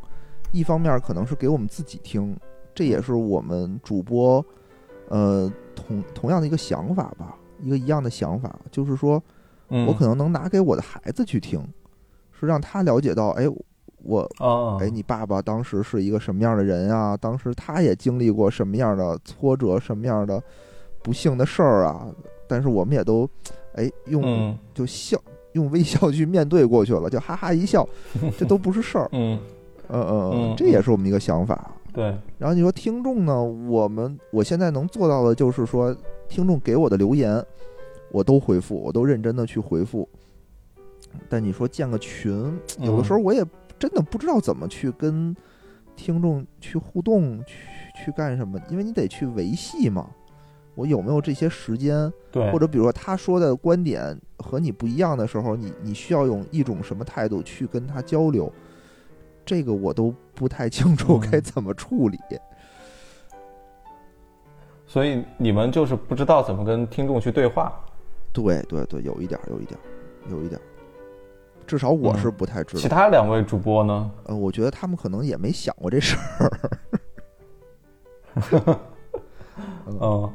[0.51, 2.35] 一方面可能是给我们自己听，
[2.75, 4.45] 这也是我们主播
[5.09, 9.23] 呃同同样的一个想法吧，一个一样的想法，就是说
[9.69, 11.63] 嗯，我可能能拿给我的孩子去听，
[12.33, 13.45] 是让他了解到，哎，
[14.03, 17.15] 我啊，哎，你爸爸当时是一个什么样的人啊？
[17.15, 20.43] 当时他也经历过什么样的挫折，什么样的
[21.09, 22.07] 不幸的事儿啊？
[22.47, 23.27] 但是我们也都，
[23.77, 25.19] 哎，用、嗯就笑，
[25.53, 27.89] 用微笑去面对过去了，就哈哈一笑，
[28.37, 29.09] 这都不是事儿。
[29.13, 29.41] 嗯，
[29.89, 31.71] 嗯嗯嗯这也是我们一个想法。
[31.95, 33.43] 对，然后你说听众呢？
[33.43, 35.97] 我们我现在能做到的就是说，
[36.29, 37.43] 听众给我的留言，
[38.13, 40.07] 我都回复，我都认真的去回复。
[41.31, 42.31] 但你说建个群，
[42.81, 43.43] 有的时候我也
[43.79, 45.35] 真的不知道怎么去跟
[45.97, 47.55] 听众去互动，去
[48.05, 50.11] 去干什么，因为你得去维系嘛。
[50.79, 52.13] 我有没有这些时间？
[52.31, 58.53] 对，或者比如说他说的观点和你不一样的时候，你你需要用一种什么态度去跟他交流？
[59.45, 62.17] 这个我都不太清楚嗯该怎么处理。
[64.87, 67.73] 所以你们就是不知道怎么跟听众去对话。
[68.33, 69.83] 对对对，有一点儿，有一点儿，
[70.31, 70.63] 有一点儿。
[71.67, 72.81] 至少我是不太知道。
[72.81, 74.11] 其他两位主播呢？
[74.27, 76.53] 呃，我觉得他们可能也没想过这事儿。
[80.01, 80.33] 嗯，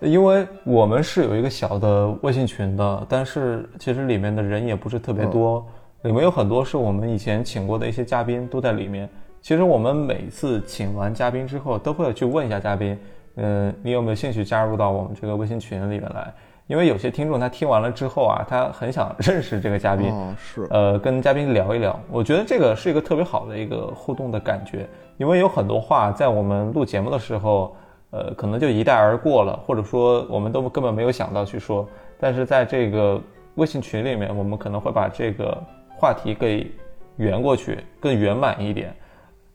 [0.00, 5.66] 因为我们是有一个小的微信群的，但是其实里面的人也不是特别多，
[6.02, 9.08] 里面有很多是我们以前请过的一些嘉宾都在里面。
[9.42, 12.98] 其实我们每次请完嘉宾之后，都会去问一下嘉宾，
[13.36, 16.32] 嗯、你有没有兴趣加入到我们这个微信群里面来？
[16.66, 27.74] 因为有些听众他听完了之后啊，他很想认识这个嘉宾，哦，是，呃，跟嘉宾聊一聊，我觉得这个是一个特别好的一个互动的感觉，因为有很多话在我们录节目的时候，
[28.10, 33.20] 呃，可能就一带而过了，或者说我们都根本没有想到去说，但是在这个
[33.54, 35.56] 微信群里面，我们可能会把这个
[35.96, 36.70] 话题给
[37.16, 38.94] 圆过去，更圆满一点，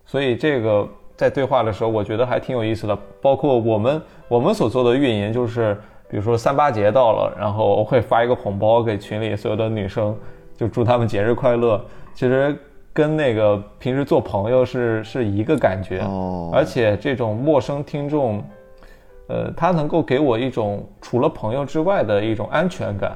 [0.06, 2.98] 所以这个在对话的时候，我觉得还挺有意思的。
[3.22, 5.76] 包括我们我们所做的运营，就是
[6.08, 10.16] 比如说三八节到了，然后我会发一个红包给群里所有的女生，
[10.56, 11.84] 就祝她们节日快乐。
[12.14, 12.58] 其实
[12.96, 18.42] 跟那个平时做朋友是是一个感觉，哦，而且这种陌生听众，
[19.28, 23.12] 呃，他能够给我一种除了朋友之外的一种安全感。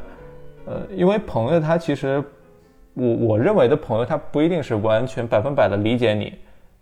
[0.66, 2.22] 呃，因为朋友他其实，
[2.94, 6.34] 我我认为的朋友他不一定是完全百分百的理解你，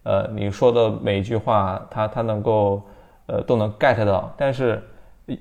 [0.01, 2.81] 呃，你说的每一句话他他能够
[3.27, 4.81] 呃都能 get 到，但是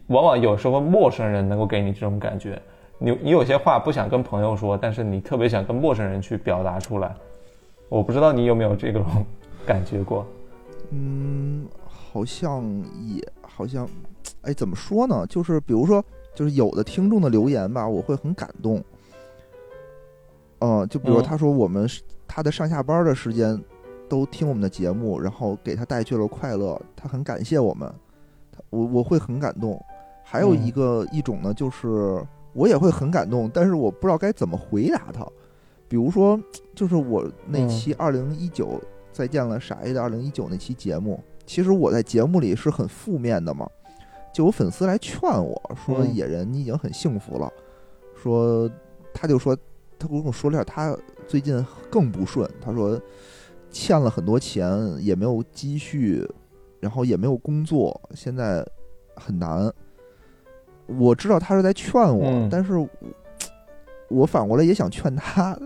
[0.09, 2.61] 往往有时候陌生人能够给你这种感觉。
[2.99, 7.14] 你你有些话不想跟朋友说，但是你特别想跟陌生人去表达出来。
[7.88, 9.05] 我不知道你有没有这种
[9.64, 10.27] 感觉过？
[10.90, 12.64] 嗯，好像
[13.05, 13.88] 也好像，
[14.42, 15.27] 哎，怎么说呢？
[15.29, 18.83] 就是比如说，就是有的听众的留言吧，我会很感动。
[20.61, 23.61] 嗯，就比如嗯他说我们是他的上下班的时间
[24.09, 27.92] 都听我们的节目，然后给他带去了快乐，他很感谢我们，
[28.51, 29.81] 他我我会很感动。
[30.25, 32.20] 还有一嗯个、一种呢，就是
[32.53, 35.27] 我也会很感动，但是我不知道该怎么回答他。
[35.88, 36.40] 比如说，
[36.75, 38.81] 就是我那嗯期二零一九
[39.12, 43.68] 再见了傻爷的二零一九那期节目，其实我在节目里是很负面的嘛，
[44.35, 47.51] 就有粉丝来劝我说：“嗯野人，你已经很幸福了。”
[48.20, 48.68] 说
[49.14, 49.57] 他就说
[49.99, 50.96] 他跟我说了点他
[51.27, 53.01] 最近更不顺，他说
[53.70, 54.68] 欠了很多钱，
[55.01, 56.29] 也没有积蓄，
[56.81, 58.66] 然后也没有工作，现在
[59.14, 59.72] 很难。
[60.87, 62.75] 我知道他是在劝我，嗯但是
[64.09, 65.59] 我我反过来也想劝他，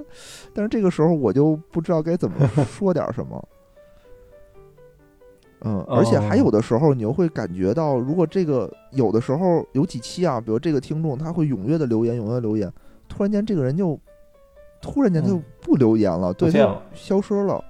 [0.54, 3.48] 但是这个时候我就不知道该怎么 说点什么。
[5.62, 12.72] 嗯，而且还有的时候，你又会感觉到，如果这个有的时候有几期啊，比如这个听众他会踊跃的留言，踊跃留言，
[13.08, 13.98] 突然间这个人就
[14.80, 16.50] 突然间他就嗯不留言了，对，
[16.94, 17.62] 消失了，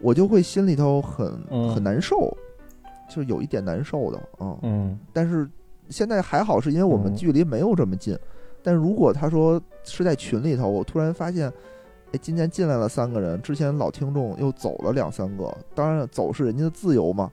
[0.00, 2.36] 我就会心里头很嗯很难受，
[3.08, 4.58] 就是有一点难受的啊。
[4.62, 5.48] 嗯但是
[5.88, 8.18] 现在还好，是因为我们嗯距离没有这么近。
[8.64, 11.48] 但如果他说是在群里头，我突然发现，
[12.12, 17.30] 哎，今天进来了三个人，之前老听众又走了两三个，当然走是人家的自由嘛。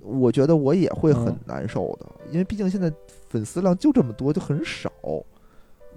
[0.00, 2.92] 我觉得我也会很嗯难受的，因为毕竟现在
[3.28, 4.90] 粉丝量就这么多，就很少。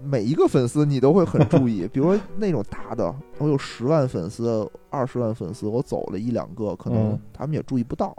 [0.01, 8.15] 每一个粉丝你都会很注意， 比如说那种大的，我有十万粉丝、二十万粉丝，我走了一两个，可能嗯他们也注意不到。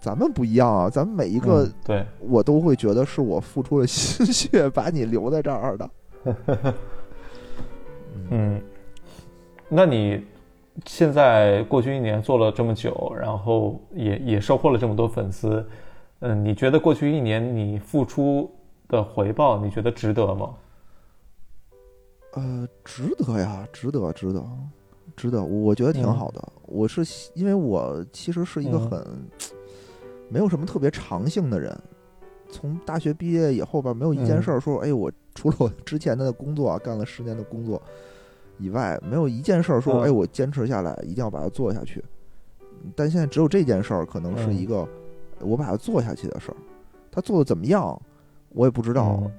[0.00, 5.88] 咱们不一样啊，咱们每一个嗯对，我都会觉得是我付出了心血把你留在这儿的。
[8.30, 8.60] 嗯，
[9.68, 10.24] 那你
[10.86, 15.66] 现在过去一年做了这么久，然后也也收获了这么多粉丝，
[16.20, 18.50] 嗯，你觉得过去一年你付出
[18.88, 20.54] 的回报，你觉得值得吗？
[22.34, 24.42] 呃，值得呀，值得，值得，
[25.16, 26.42] 值得，我觉得挺嗯好的。
[26.66, 27.02] 我是
[27.34, 29.06] 因为我其实是一个嗯很、
[30.30, 31.78] 没有什么特别长性的人，
[32.48, 37.80] 从大学毕业以后吧，没有一件嗯事儿说，哎，我除了我之前的工作啊，干了十年的工作
[38.58, 42.02] 以外，没有一件事儿说，嗯哎，我坚持下来，一定要把它做下去。
[42.96, 44.86] 但现在只有这件事儿，可能是嗯一个
[45.40, 46.56] 我把它做下去的事儿。
[47.10, 48.00] 他做的怎么样，
[48.50, 49.18] 我也不知道。
[49.22, 49.30] 嗯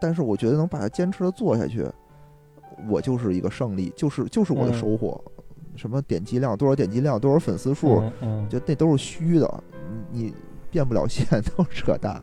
[0.00, 1.84] 但是我觉得能把它坚持的做下去，
[2.88, 5.20] 我就是一个胜利，就是就是我的嗯收获。
[5.74, 9.64] 什么点击量多少点击量多少粉丝数，嗯嗯我觉得那都是虚的，
[10.12, 10.34] 你你
[10.70, 12.22] 变不了现， 都是扯淡，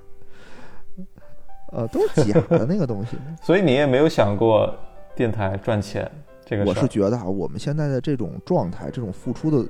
[1.76, 3.18] 呃，都是假的那个东西。
[3.44, 4.74] 所以你也没有想过
[5.14, 6.10] 电台赚钱
[6.46, 6.64] 这个？
[6.64, 9.68] 我是觉得啊，我们现在的这种状态，这种付出的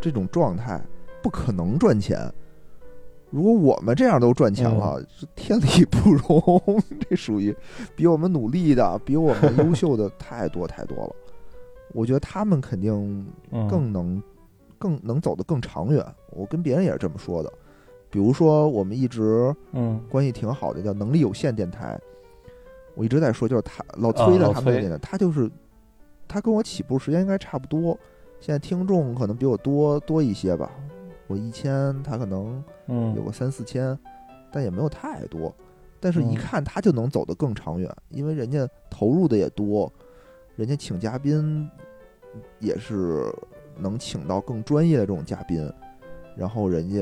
[0.00, 0.80] 这种状态，
[1.22, 2.18] 不可能赚钱。
[3.30, 6.62] 如果我们这样都赚钱了，嗯是天理不容。
[7.08, 7.54] 这属于
[7.94, 11.16] 比我们努力的、比我们优秀的太多太多了。
[11.94, 14.22] 我觉得他们肯定嗯更能、
[14.78, 16.04] 更能走得更长远。
[16.30, 17.52] 我跟别人也是这么说的。
[18.12, 21.98] 比如说，我们一直嗯关系挺好的，叫能力有限电台。
[22.94, 25.50] 我一直在说，就是他老崔的他们那个电台，他就是
[26.28, 27.98] 他跟我起步时间应该差不多，
[28.38, 30.70] 现在听众可能比我多多一些吧。
[31.26, 33.98] 我一千，他可能嗯有个三四千，
[34.52, 35.50] 但也没有太多。
[35.98, 39.90] 但是，一嗯看他就能走得更长远，因为人家投入的也多，
[40.56, 41.66] 人家请嘉宾
[42.58, 43.24] 也是
[43.78, 45.72] 能请到更专业的这种嘉宾，
[46.36, 47.00] 然后人家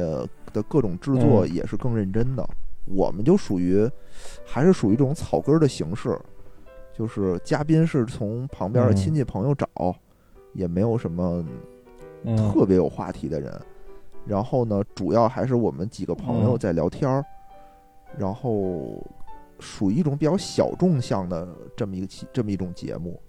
[0.53, 2.49] 的各种制作嗯也是更认真的。
[2.87, 3.89] 我们就属于
[4.45, 6.19] 还是属于这种草根的形式，
[6.93, 9.69] 就是嘉宾是从旁边的嗯亲戚朋友找，
[10.55, 11.45] 也没有什么
[12.25, 13.61] 嗯特别有话题的人。
[14.27, 17.25] 然后呢，主要还是我们几个朋友嗯在聊天儿，
[18.19, 19.07] 然后
[19.61, 23.21] 属于一种比较小众向的这么一个这么一种节目，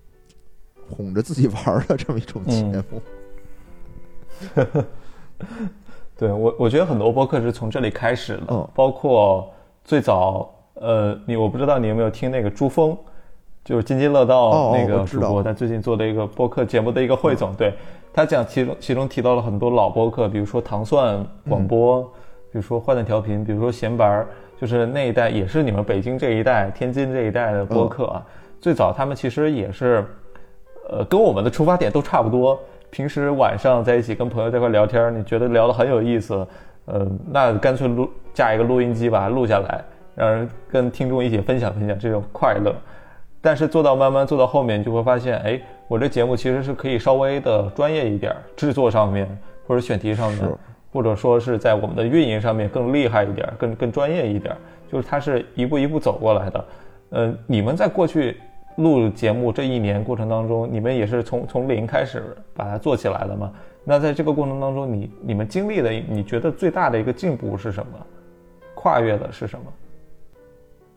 [0.89, 3.01] 哄着自己玩儿的这么一种节嗯目。
[6.21, 9.51] 对我，我觉得很多播客是从这里开始的，嗯包括
[9.83, 12.95] 最早，呃，你我不知道你有没有听那个朱峰，
[13.65, 17.73] 就是津津乐哦道哦那个主播，他最近做的一个播客节目的一个汇总，对
[18.13, 24.27] 他讲其中其中提到了很多老播客，比如说糖蒜广播，比如说坏蛋调频，比如说闲白儿，
[24.59, 28.23] 就是那一代也是你们北京这一代、天津这一代的播客啊，
[28.59, 30.05] 最早他们其实也是。
[30.89, 32.59] 呃，跟我们的出发点都差不多。
[32.91, 36.45] 平时晚上在一起跟朋友在一块聊天，你觉得聊得很有意思，
[36.85, 39.81] 呃，那干脆录架一个录音机把它录下来，
[40.13, 42.75] 让人跟听众一起分享分享这种快乐。
[43.39, 49.25] 但是做到慢慢做到后面，你就会发现，哎，我这节目其实是可以稍微的专业一点，制作上面
[49.65, 50.47] 或者选题上面，
[50.91, 54.55] 或者说是在我们的运营上面更厉害一点，更更专业一点，
[54.91, 56.65] 就是它是一步一步走过来的。
[57.11, 58.37] 呃，你们在过去
[58.77, 63.51] 录节目这一年过程当中，你们也是从从零开始把它做起来的嘛？
[63.83, 67.93] 那在这个过程当中，你你们经历的，你觉得最大的一个进步是什么？
[68.75, 69.65] 跨越的是什么？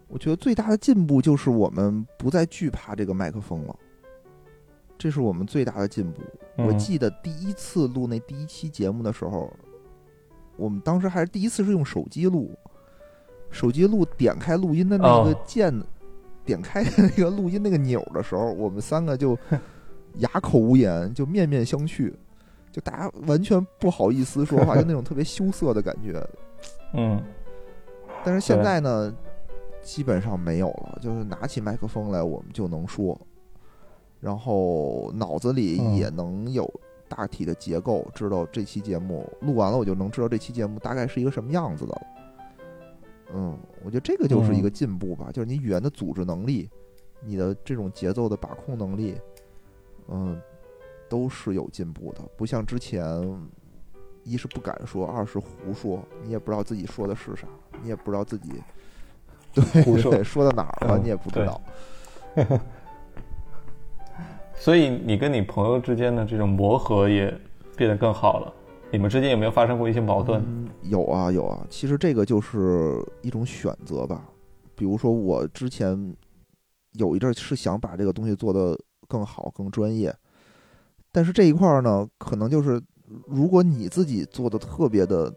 [0.07, 3.77] 我觉得最大的进步就是我们不再惧怕这个麦克风了，
[4.97, 6.23] 这是我们最大的进步。
[6.57, 9.53] 我嗯记得第一次录那第一期节目的时候，
[10.57, 12.51] 我们当时还是第一次是用手机录，
[13.51, 15.75] 手机录点开录音的那个哦键，
[16.45, 19.37] 点开那个录音那个钮的时候，我们三个就
[20.19, 22.13] 哑口无言，就面面相觑，
[22.71, 26.23] 就大家完全不好意思说话，就那种特别羞涩的感觉。
[26.93, 27.21] 嗯
[28.25, 29.15] 但是现在呢，
[29.83, 33.21] 基本上没有了，就是拿起麦克风来，我们就能说，
[34.21, 36.69] 然后脑子里嗯也能有
[37.07, 42.03] 大体的结构，知道这期节目录完了，我就能知道这期节目大概是一个什么样子的了。
[43.35, 46.71] 嗯，我觉得这个就是一个嗯进步吧，就是你语言的组织能力，
[47.21, 49.17] 你的这种节奏的把控能力，
[50.09, 50.41] 嗯，
[51.09, 53.05] 都是有进步的，不像之前。
[54.27, 57.47] 一是不敢说，二是胡说，你也不知道自己说的是啥，
[57.83, 58.53] 你也不知道自己
[59.53, 61.61] 对胡说对说到哪儿了，嗯你也不知对道。
[64.57, 67.39] 所以你跟你朋友之间的这种磨合也
[67.77, 68.55] 变得更好了。
[68.95, 70.41] 你们之间有没有发生过一些矛盾？
[70.47, 74.31] 嗯，有啊有啊，其实这个就是一种选择吧。
[74.77, 76.15] 比如说我之前
[76.93, 78.79] 有一阵儿是想把这个东西做得
[79.09, 80.15] 更好、更专业，
[81.11, 82.81] 但是这一块儿呢，可能就是
[83.27, 85.35] 如果你自己做的特别的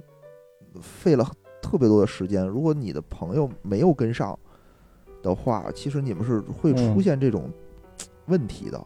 [0.79, 1.27] 费了
[1.59, 4.37] 特别多的时间，如果你的朋友没有跟上
[5.23, 7.49] 的话，其实你们是会出嗯现这种
[8.27, 8.79] 问题的。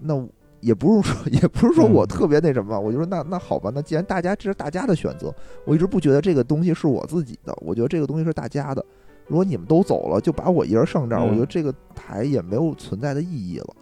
[0.00, 0.28] 那
[0.60, 5.34] 也不是说， 也不是说我嗯特别那什么，我就说那那好吧，那既然大家这是大家的选择，
[5.64, 8.84] 我一直不觉得这个东西是我自己的，我觉得这个东西是大家的。
[9.26, 13.76] 如果你们都走了，就把我一人上这儿，嗯我觉得这个台也没有存在的意义了。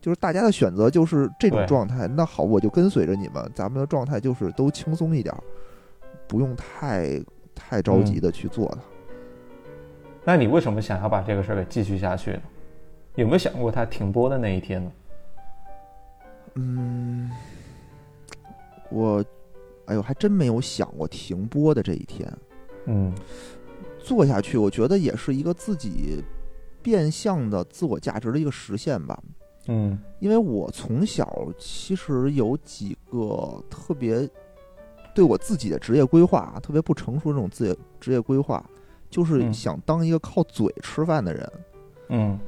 [0.00, 5.40] 就是大家的选择就是这种状态，那好，我就跟随着你们，咱们的状态就是都轻松一点儿，
[6.28, 7.18] 不用太
[7.54, 8.82] 太着急的去做它。
[10.26, 12.42] 那你为什么想要把这个事儿给继续下去呢？
[13.14, 14.92] 有没有想过它停播的那一天呢？
[16.54, 17.30] 嗯，
[18.90, 19.24] 我，
[19.86, 22.32] 哎呦，还真没有想过停播的这一天。
[22.86, 23.12] 嗯
[23.98, 26.22] 做下去，我觉得也是一个自己
[26.82, 29.18] 变相的自我价值的一个实现吧。
[29.66, 34.28] 嗯因为我从小其实有几个特别
[35.14, 38.62] 对我自己的职业规划啊特别不成熟的这种职业职业规划，
[39.08, 41.52] 就是嗯想当一个靠嘴吃饭的人。
[42.10, 42.38] 嗯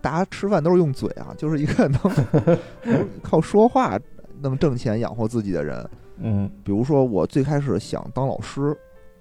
[0.00, 2.00] 大家吃饭都是用嘴啊，就是一个能
[2.84, 3.98] 能靠说话
[4.40, 5.88] 能挣钱养活自己的人。
[6.20, 8.76] 嗯比如说，我最开始想当老师，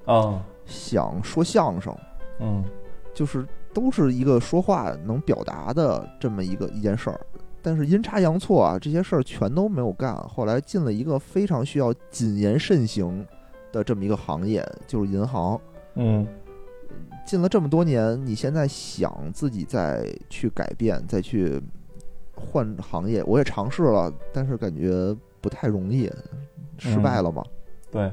[0.06, 1.96] 啊想说相声，
[2.40, 2.64] 嗯
[3.14, 7.20] 就是都是一个说话能表达的这么一个一件事儿。
[7.62, 10.16] 但是阴差阳错啊，这些事儿全都没有干。
[10.16, 13.26] 后来进了一个非常需要谨言慎行
[13.72, 15.60] 的这么一个行业，就是银行。
[15.96, 16.26] 嗯
[17.26, 21.62] 进了这么多年，你现在想自己再去改变，再去
[22.34, 26.10] 换行业，我也尝试了，但是感觉不太容易，
[26.78, 27.44] 失败了嘛。
[27.92, 28.12] 对，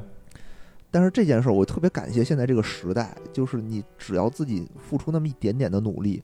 [0.90, 6.22] 但是这件事儿，我特别感谢现在这个时代，就是你只要自己付出那么一点点的努力，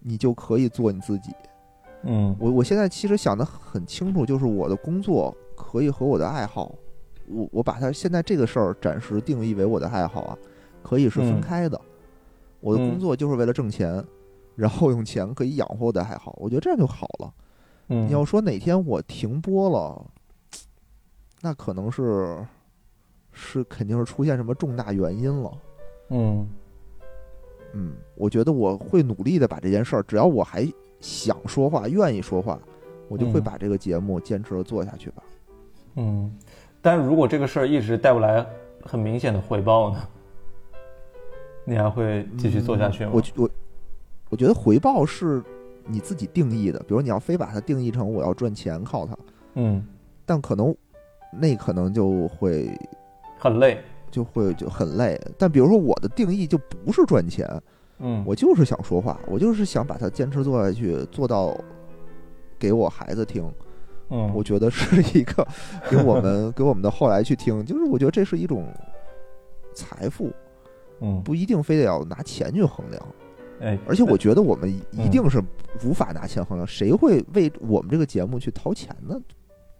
[0.00, 1.30] 你就可以做你自己。
[2.04, 6.72] 嗯我我现在其实想的很清楚，就是我的工作可以和我的爱好，
[7.26, 10.38] 我我把它现在这个事儿暂时定义为我的爱好啊，
[10.82, 11.80] 可以是分嗯开的。
[12.60, 14.04] 我的工嗯作就是为了挣钱，
[14.56, 17.32] 然后用钱可以养活我的还好，我觉得这样就好了。
[17.88, 20.04] 嗯，你要说哪天我停播了，
[21.40, 22.36] 那可能是
[23.32, 25.52] 是肯定是出现什么重大原因了。
[26.10, 26.48] 嗯
[27.72, 30.66] 嗯，我觉得我会努力的把这件事儿，只要我还
[31.00, 32.58] 想说话、愿意说话，
[33.08, 35.22] 我就会嗯把这个节目坚持的做下去吧。
[35.94, 36.36] 嗯，
[36.82, 38.44] 但如果这个事儿一直带不来
[38.82, 40.00] 很明显的回报呢，
[41.68, 43.12] 你还会继续做下去吗？
[43.12, 43.50] 嗯我我
[44.30, 45.42] 我觉得回报是
[45.86, 49.16] 你自己定义的，比如你要非把它定义成我要赚钱靠它，
[49.54, 49.86] 嗯，
[50.26, 50.74] 但可能
[51.32, 52.70] 那可能就会
[53.38, 53.78] 很累。
[54.10, 55.20] 就会就很累。
[55.36, 57.46] 但比如说我的定义就不是赚钱，
[57.98, 61.54] 嗯，我就是想说话，我就是想把它坚持做下去，做到
[62.58, 63.44] 给我孩子听。
[64.08, 65.46] 嗯，我觉得是一个
[65.90, 68.66] 给我们 给我们的后来去听，就是我觉得这是一种
[69.74, 70.32] 财富，
[71.00, 73.02] 嗯不一定非得要拿钱去衡量。
[73.60, 75.42] 哎，而且我觉得我们嗯一定是
[75.84, 79.18] 无法拿钱衡量，谁会为我们这个节目去掏钱呢？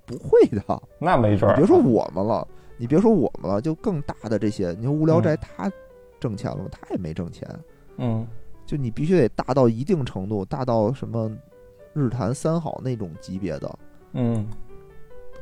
[0.04, 0.82] 不会的。
[0.98, 1.56] 那没准儿。
[1.56, 2.46] 别说我们了，
[2.76, 5.72] 你别说我们了，就更大的这些，你说无聊斋嗯他
[6.18, 6.64] 挣钱了吗？
[6.72, 7.48] 他也没挣钱。
[7.98, 8.26] 嗯
[8.66, 11.30] 就你必须得大到一定程度，大到什么
[11.94, 13.78] 日坛三好那种级别的，
[14.14, 14.46] 嗯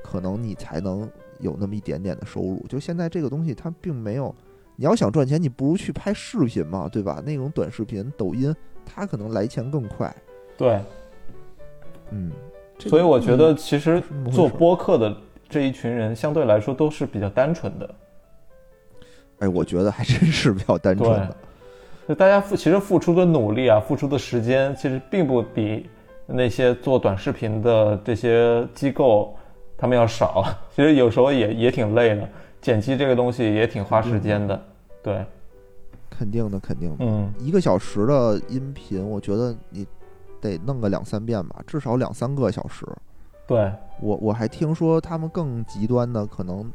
[0.02, 1.10] 可能你才能
[1.40, 2.64] 有那么一点点的收入。
[2.68, 4.34] 就现在这个东西，它并没有，
[4.76, 7.22] 你要想赚钱，你不如去拍视频嘛，对吧？
[7.24, 8.54] 那种短视频、抖音，
[8.84, 10.14] 它可能来钱更快。
[10.56, 10.80] 对，
[12.10, 12.30] 嗯，
[12.78, 15.16] 所以我觉得嗯其实做播客的
[15.48, 17.94] 这一群人相对来说都是比较单纯的。
[19.38, 21.36] 哎，我觉得还真是比较单纯的。
[22.08, 25.90] 就大家付其实付出的努力啊，付出的时间，其实并不比
[26.26, 29.34] 那些做短视频的这些机构
[29.76, 30.44] 他们要少。
[30.74, 32.28] 其实有时候也也挺累的，
[32.66, 34.60] 剪辑这个东西也挺花时间的。
[35.00, 35.24] 对，
[36.10, 37.04] 肯定的，肯定的。
[37.04, 39.86] 嗯一个小时的音频，我觉得你
[40.40, 42.84] 得弄个两三遍吧，至少两三个小时。
[43.46, 46.68] 对，我我还听说他们更极端的，可能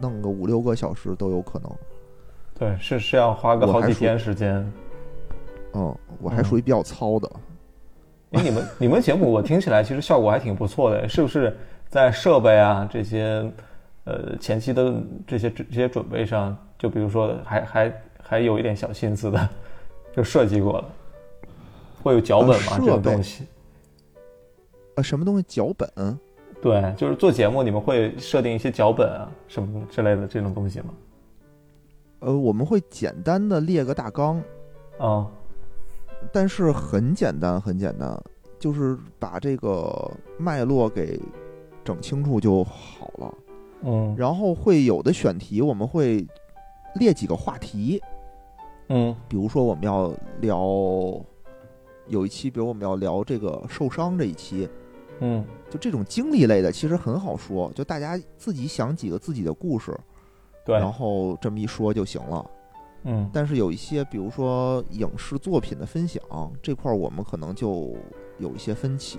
[0.00, 1.70] 弄个五六个小时都有可能。
[2.58, 4.56] 对，是是要花个好几天时间。
[5.72, 7.30] 嗯，我还嗯属于比较糙的。
[8.32, 13.48] 哎，你们你们节目我听起来其实效果还挺不错的，是不是在设备啊这些
[14.08, 19.48] 呃前期的这些这些准备上，就比如说还还还有一点小心思的，
[20.16, 20.88] 就设计过了，
[22.02, 22.72] 会有脚本吗？
[22.72, 23.44] 呃这种东西？
[24.96, 25.42] 呃，什么东西？
[25.46, 26.18] 脚本？
[26.62, 30.86] 对，就是做节目你们会设定一些脚本啊什么之类的这种东西吗？
[32.20, 34.42] 呃，我们会简单的列个大纲，
[34.98, 35.30] 啊、
[36.32, 38.20] 但是很简单，很简单，
[38.58, 41.20] 就是把这个脉络给
[41.84, 43.32] 整清楚就好了。
[43.82, 44.14] 嗯。
[44.16, 46.26] 然后会有的选题，我们会
[46.96, 48.02] 列几个话题，
[48.88, 49.14] 嗯。
[49.28, 50.58] 比如说我们要聊
[52.06, 54.68] 有一期，比如我们要聊这个受伤这一期，
[55.20, 55.44] 嗯。
[55.70, 59.94] 就这种经历类的，其实很好说，就大家自己想几个自己的故事，
[60.64, 62.50] 对，然后这么一说就行了。
[63.04, 63.28] 嗯。
[63.32, 66.22] 但是有一些，比如说影视作品的分享
[66.62, 67.94] 这块，儿，我们可能就
[68.38, 69.18] 有一些分歧。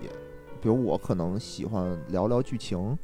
[0.61, 2.97] 比如我可能喜欢聊聊剧情，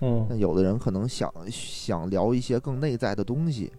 [0.00, 0.26] 嗯。
[0.28, 3.72] 那有的人可能想想聊一些更内在的东西。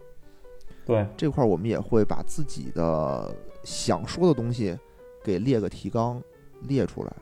[0.84, 4.74] 对，这块儿我们也会把自己的想说的东西
[5.22, 6.18] 给列个提纲
[6.62, 7.12] 列出来，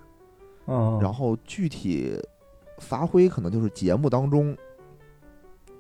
[0.67, 2.17] 嗯，然后具体
[2.79, 4.57] 发挥可能就是节目当中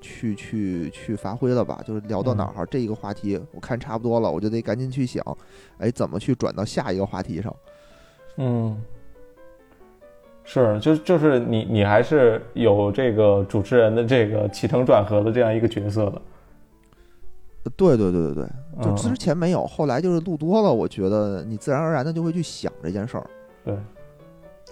[0.00, 5.24] 去去去发挥了吧，就是聊到哪儿、这一个话题我看差不多了，我就得赶紧去想，
[5.78, 7.54] 哎，怎么去转到下一个话题上？
[8.38, 8.82] 嗯，
[10.46, 16.22] 是，就就是你你还是有这个主持人的这个起承转合的这样一个角色的。
[17.64, 18.44] 呃对对对对对，
[18.84, 23.26] 就嗯之前没有，后来就是录多了，我觉得你自然而然的就会去想这件事儿。
[23.64, 23.74] 对，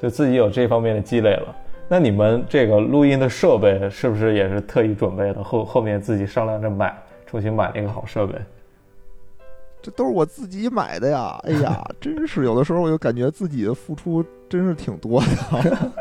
[0.01, 1.55] 就自己有这方面的积累了。
[1.89, 5.43] 那你们这个录音的设备是不是也是特意准备的？
[5.43, 6.97] 后后面自己商量着买，
[7.27, 8.35] 重新买了一个好设备。
[9.85, 11.39] 这都是我自己买的呀！
[11.43, 15.93] 哎呀， 真是有的时候我就感觉自己的付出真是挺多的。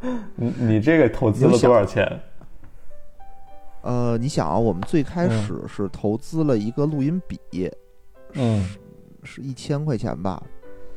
[0.36, 2.06] 你你这个投资了多少钱？
[3.80, 7.70] 呃，你想啊，我们最开始是投资了一个录音笔，
[8.34, 8.68] 嗯
[9.22, 10.42] 是一千块钱吧。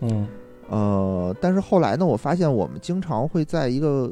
[0.02, 0.28] 嗯
[0.68, 4.12] 呃，但是后来呢，我发现我们经常会在一个，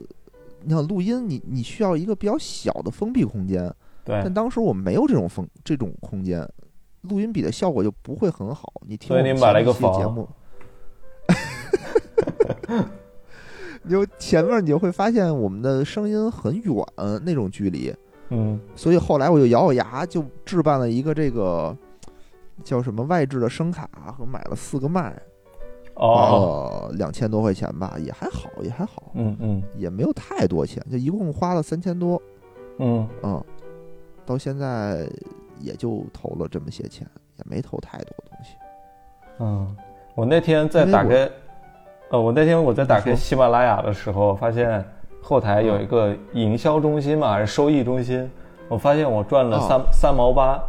[0.64, 3.70] 你想录音你，你需要一个比较小的封闭空间，
[4.06, 6.48] 对但，当时我们没有这种封这种空间，
[7.02, 8.74] 录音笔的效果就不会很好。
[8.88, 10.30] 你听所以我们你买了一个房前期节目，
[13.84, 16.76] 你就前面你就会发现我们的声音很远
[17.24, 17.96] 那种距离，
[18.30, 18.60] 嗯。
[18.76, 21.76] 所以后来我就咬咬牙就置办了一个这个
[22.64, 25.18] 叫什么外置的声卡和买了四个麦，
[25.96, 29.64] 哦两千多块钱吧，也还好，也还好，嗯嗯。
[29.78, 32.22] 也没有太多钱，就一共花了三千多，
[32.80, 33.08] 嗯。
[33.24, 33.44] 嗯，
[34.26, 35.10] 到现在
[35.60, 37.08] 也就投了这么些钱，
[37.38, 38.56] 也没投太多东西。
[39.40, 39.76] 嗯，
[40.16, 41.30] 我那天在打开，
[42.10, 44.84] 呃，我那天我在打开喜马拉雅的时候，发现
[45.22, 48.30] 后台有一个营销中心嘛，还是收益中心，
[48.68, 50.62] 我发现我赚了哦三、三毛八，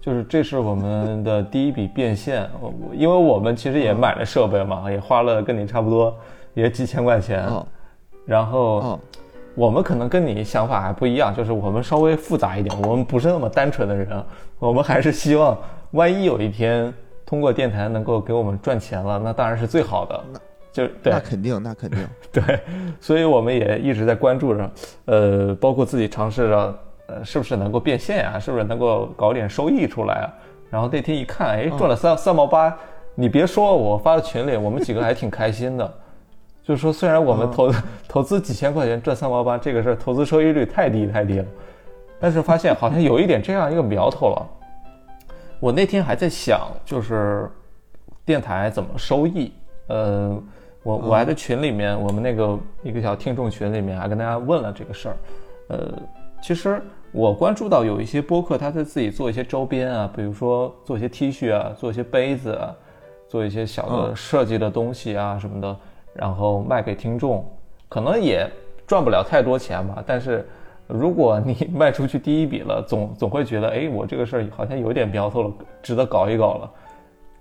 [0.00, 2.48] 就是这是我们的第一笔变现。
[2.60, 6.16] 我我因为我们其实也买了设备嘛，也花了跟你差不多，
[6.54, 7.44] 也几千块钱。
[7.48, 7.66] 嗯
[8.26, 8.98] 然后嗯
[9.54, 14.24] 我们可能跟你想法还不一样，就是我们稍微复杂一点，我们不是那么单纯的人，
[14.58, 15.56] 我们还是希望，
[15.92, 16.92] 万一有一天
[17.24, 20.20] 通过电台能够给我们赚钱了，那当然是最好的。
[20.72, 22.00] 就对那肯定，那肯定。
[22.32, 22.42] 对，
[22.98, 24.70] 所以我们也一直在关注着，
[25.04, 30.26] 呃，包括自己尝试着，呃，是不是能够变现啊，是不是能够搞点收益出来啊？
[30.70, 32.76] 然后那天一看，哎，赚了三三毛八，
[33.14, 35.94] 你别说，我发到群里，我们几个还挺开心的。
[36.64, 37.70] 就是说，虽然我们投、
[38.08, 41.44] 投资几千块钱赚三毛八这个事儿，投资收益率太低太低了，
[42.18, 44.46] 但是发现好像有一点这样一个苗头了。
[45.60, 47.50] 我那天还在想，就是
[48.24, 49.52] 电台怎么收益？
[49.88, 50.42] 呃，
[50.82, 55.16] 我我还在群里面，我们那个一个小听众群里面还跟大家问了这个事儿。
[55.68, 55.92] 呃，
[56.42, 56.80] 其实
[57.12, 62.74] 我关注到有一些播客，他在自己做一些周边啊，比如说做一些 T 恤啊，做一些杯子啊，
[63.28, 65.76] 做一些小的设计的东西啊什么的。
[66.14, 67.44] 然后卖给听众，
[67.88, 68.50] 可能也
[68.86, 70.02] 赚不了太多钱吧。
[70.06, 70.46] 但是，
[70.86, 76.70] 如果你卖出去第一笔了，总 总会觉得，哎，我这个事儿好像有点苗头了，值得搞一搞了。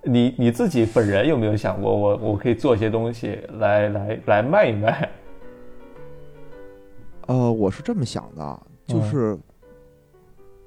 [0.05, 5.09] 你你自己本人有没有想过，我我可以做些东西来来来卖一卖？
[7.27, 9.37] 呃，我是这么想的，就是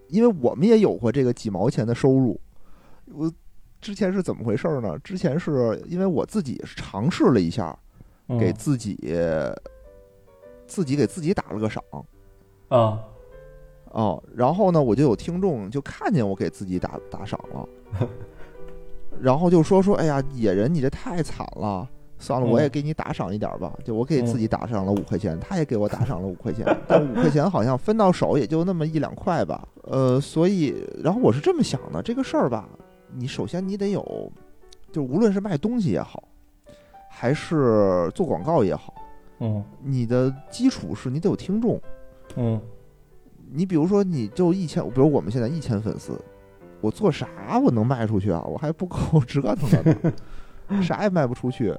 [0.09, 2.40] 因为我们也有过这个几毛钱的收入，
[3.12, 3.30] 我
[3.78, 4.98] 之前是怎么回事呢？
[5.00, 7.78] 之前是因为我自己尝试了一下。
[8.38, 8.98] 给自己，
[10.66, 11.82] 自己给自己打了个赏，
[12.68, 13.00] 啊，
[13.92, 17.68] 哦，然后呢，我就有听众就看见我给自己打打赏了，
[19.20, 32.68] 然后就说说，哎呀，野人你这太惨了，算了，我也给你打赏一点吧，就我给自己打赏了五块钱，他也给我打赏了五块钱， 但五块钱好像分到手也就那么一两块吧，呃，所以，然后我是这么想的，这个事儿吧，
[33.14, 34.32] 你首先你得有，
[34.90, 36.24] 就无论是卖东西也好。
[37.18, 38.92] 还是做广告也好，
[39.40, 41.80] 嗯，你的基础是你得有听众，
[42.36, 42.60] 嗯，
[43.50, 46.20] 你比如说你就一千，比如我们现在一千粉丝，
[46.82, 48.44] 我做啥我能卖出去啊？
[48.44, 49.66] 我还不够 折腾
[50.68, 51.74] 呢， 啥也卖不出去，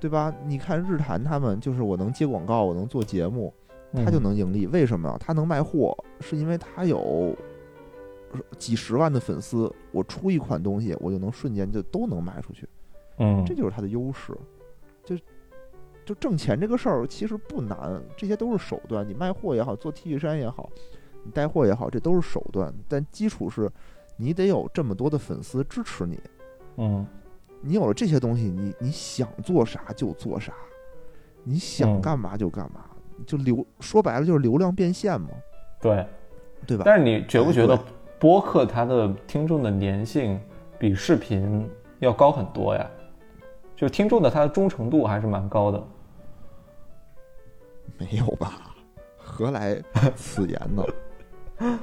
[0.00, 0.34] 对吧？
[0.46, 3.52] 你看日坛他们，就是我能接广告，我能做节目，
[3.92, 4.66] 他就能盈利。
[4.68, 5.18] 为什么呀？
[5.20, 7.36] 他能卖货，是因为他有
[8.56, 12.66] 几十万的粉丝，我出一款东西，我就能瞬间就都能卖出去，
[13.18, 14.34] 嗯，这就是他的优势。
[15.16, 15.24] 就
[16.04, 19.06] 就挣钱这个事儿其实不难，这些都是手段。
[19.06, 20.70] 你卖货也好，做 T 恤衫也好，
[21.22, 22.72] 你带货也好，这都是手段。
[22.88, 23.70] 但基础是，
[24.16, 26.18] 你得有这么多的粉丝支持你。
[26.76, 27.06] 嗯，
[27.60, 30.52] 你有了这些东西，你你想做啥就做啥，
[31.44, 32.84] 你想干嘛就干嘛，
[33.26, 35.28] 就流说白了就是流量变现嘛。
[35.80, 36.06] 对，
[36.66, 36.84] 对吧？
[36.86, 37.78] 但是你觉不觉得
[38.18, 40.40] 播客它的听众的粘性
[40.78, 42.90] 比视频要高很多呀？
[43.78, 45.80] 就听众的他的忠诚度还是蛮高的，
[47.96, 48.74] 没有吧？
[49.16, 49.80] 何来
[50.16, 50.84] 此言呢？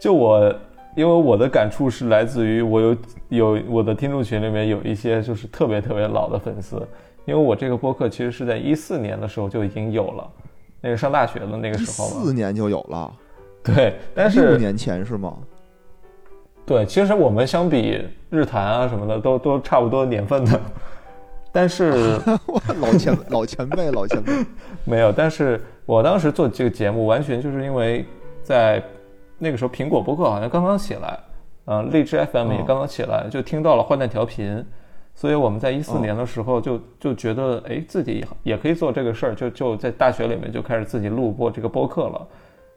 [0.00, 0.52] 就我，
[0.96, 2.96] 因为我的感触是来自于我有
[3.28, 6.84] 有我的听众群里面有一些就是特别特别老的粉丝，
[7.26, 10.28] 因为我这个播客其实是在一四年的时候就已经有了，
[10.80, 13.12] 那个上大学的那个时候，四年就有了，
[13.62, 15.32] 对，但是六年前是吗？
[16.66, 20.60] 对，其实我们相比日坛啊什么的都都差不多年份的。
[21.54, 22.18] 但是，
[22.82, 24.32] 老前老前辈老前辈
[24.84, 25.12] 没有。
[25.12, 28.04] 但是我当时做这个节目，完全就是因为
[28.42, 28.82] 在
[29.38, 31.16] 那个时候，苹果播客好像刚刚起来，
[31.66, 34.66] 嗯，荔枝 FM 也刚刚起来，就听到了换代调频，
[35.14, 42.26] 所以我们在一四年的时候就就觉得，哎，自己也可以做这个事儿，就就在大学里面就开始自己录播这个播客了。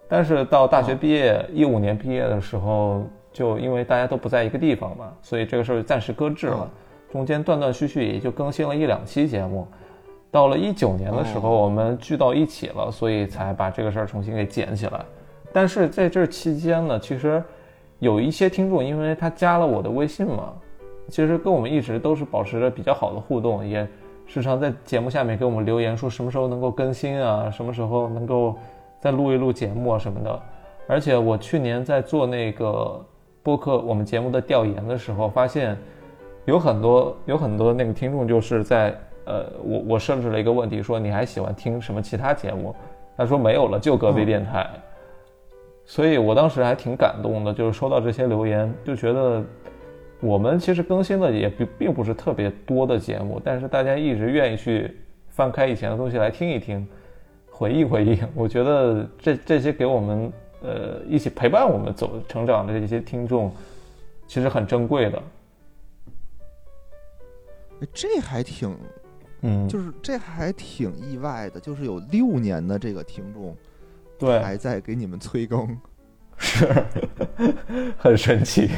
[0.08, 3.04] 但是到大学毕业一五年毕业的时候，
[3.34, 6.70] 就因为大家都不在一个地方嘛，所以这个事儿暂时搁置了。
[7.12, 9.66] 中间断断续续也就更新了一两期节目，
[10.30, 15.06] 到了一九年的时候，我们聚到一起了，所以才把这个事儿重新给捡起来。
[15.54, 17.42] 但是在这期间呢，其实
[18.00, 20.54] 有一些听众，因为他加了我的微信嘛，
[21.08, 23.88] 其实跟我们一直都是保持着比较好的互动，也
[24.26, 28.56] 时常在节目下面给我们留言，说什么时候能够更新啊，什么时候能够
[29.00, 30.42] 再录一录节目啊什么的。
[30.88, 33.04] 而且我去年在做那个
[33.42, 35.78] 播客我们节目的调研的时候，发现。
[36.48, 42.74] 有很多有很多那个听众就是在呃，我我设置了一个问题，说你还喜欢听什么其他节目？
[43.18, 44.66] 他说没有了，就隔壁电台。
[45.84, 49.44] 所以我当时还挺感动的，就是收到这些留言，就觉得
[50.22, 54.96] 我们其实更新的也并并不是特别多的节目，但是大家一直愿意去
[55.28, 56.88] 翻开以前的东西来听一听，
[57.52, 58.18] 回忆回忆。
[58.34, 60.32] 我觉得这这些给我们
[60.64, 63.52] 呃一起陪伴我们走成长的这些听众，
[64.28, 65.22] 其实很珍贵的。
[67.94, 68.76] 这还挺，
[69.42, 73.56] 嗯，就是这还挺意外的，就是有六年的这个听众，
[74.18, 75.78] 对，还在给你们催更，
[76.38, 76.86] 是，
[77.98, 78.70] 很神奇。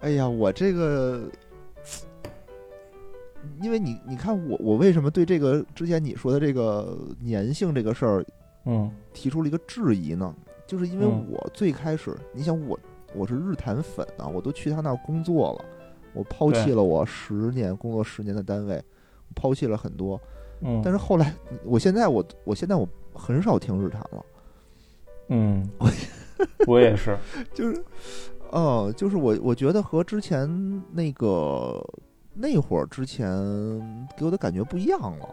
[0.00, 1.22] 哎呀，我这个，
[3.62, 8.24] 因为你你看我我为什么对这个之前你说的这个粘性这个事儿，
[8.66, 10.34] 嗯，提出了一个质疑呢？
[10.66, 12.78] 就是因为我最开始，你想我
[13.14, 15.64] 我是日坛粉啊，我都去他那儿工作了。
[16.14, 18.82] 我抛弃了我十年工作十年的单位，
[19.34, 20.20] 抛弃了很多。
[20.60, 21.34] 嗯，但是后来，
[21.64, 24.24] 我现在我我现在我很少听日坛了，
[25.28, 25.90] 嗯，我
[26.66, 27.18] 我也是，
[27.52, 27.84] 就是，
[28.50, 31.84] 呃，就是我我觉得和之前那个
[32.32, 33.28] 那会儿之前
[34.16, 35.28] 给我的感觉不一样了，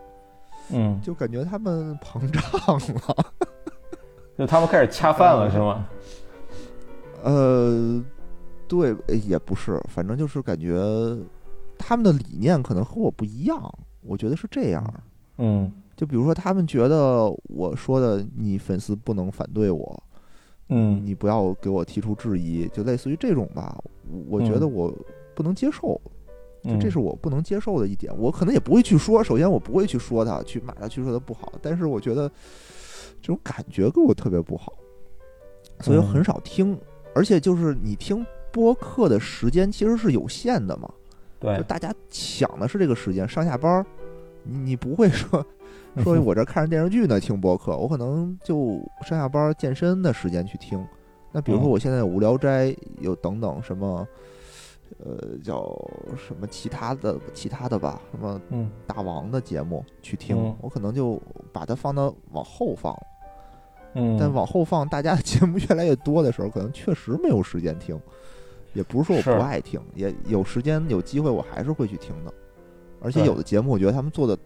[0.72, 2.80] 嗯，就感觉他们膨胀
[3.16, 3.26] 了。
[4.38, 5.88] 就他们开始恰饭了是吗？
[7.24, 8.04] 呃，
[8.72, 10.80] 对，呃也不是，反正就是感觉
[11.78, 13.62] 他们的理念可能和我不一样，
[14.00, 14.82] 我觉得是这样。
[15.40, 20.04] 嗯就比如说，他们觉得我说的你粉丝不能反对我，
[20.70, 23.78] 嗯你不要给我提出质疑，就类似于这种吧。
[24.10, 24.98] 我我觉得嗯我
[25.36, 26.00] 不能接受，
[26.64, 28.10] 就嗯，这是我不能接受的一点。
[28.18, 31.52] 我可能也不会去说，首先我不会去说他，去骂他，去说他不好。
[31.62, 32.30] 但是我觉得
[33.22, 34.72] 这种感觉给我特别不好，
[35.82, 36.80] 所以很少听。
[37.14, 40.90] 而且就是你听播客的时间其实是有限的嘛，
[41.40, 43.86] 就对，大家抢的是这个时间，上下班儿，
[44.44, 45.46] 你你不会说
[46.04, 50.86] 说我这看着电视剧呢听播客，我可能就上下班儿健身的时间去听。
[51.32, 51.72] 那比如说嗯。
[51.72, 54.08] 我现在有无聊斋，有等等什么，
[55.00, 55.74] 呃，叫
[56.18, 58.70] 什么其他的其他的吧，什么嗯。
[58.86, 60.56] 大王的节目去听，嗯。
[60.62, 61.22] 我可能就
[61.54, 62.94] 把它放到往后放。
[63.94, 68.00] 嗯，但往后放，大家的节目越来越多的时候，可能确实没有时间听。
[68.74, 72.34] 也不是说我不爱听，也有时间有机会我还是会去听的。
[73.02, 74.38] 而且有的节目，我觉得他们做的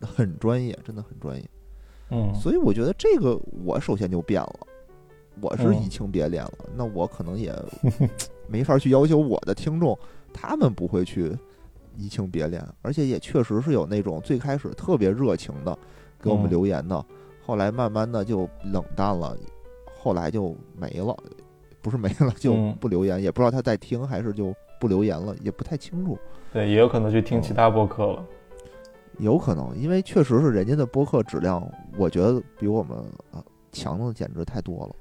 [0.00, 1.50] 很专业，真的很专业。
[2.10, 2.32] 嗯。
[2.34, 4.60] 所以我觉得这个我首先就变了，
[5.40, 7.52] 我是嗯移情别恋了，那我可能也
[8.46, 9.98] 没法去要求我的听众，
[10.32, 11.36] 他们不会去
[11.96, 15.76] 移情别恋，而且也确实是有那种最开始特别热情的
[16.22, 16.50] 给我们嗯。
[16.50, 17.04] 留言的，
[17.44, 19.36] 后来慢慢的就冷淡了，
[19.98, 21.16] 后来就没了，
[21.84, 26.18] 不是没了就嗯不留言，也不知道他在听还是就不留言了，也不太清楚。
[26.50, 28.24] 对，也有可能去听其他播客了。
[29.18, 31.62] 有可能，因为确实是人家的播客质量，
[31.98, 32.96] 我觉得比我们
[33.32, 34.94] 啊强的简直太多了。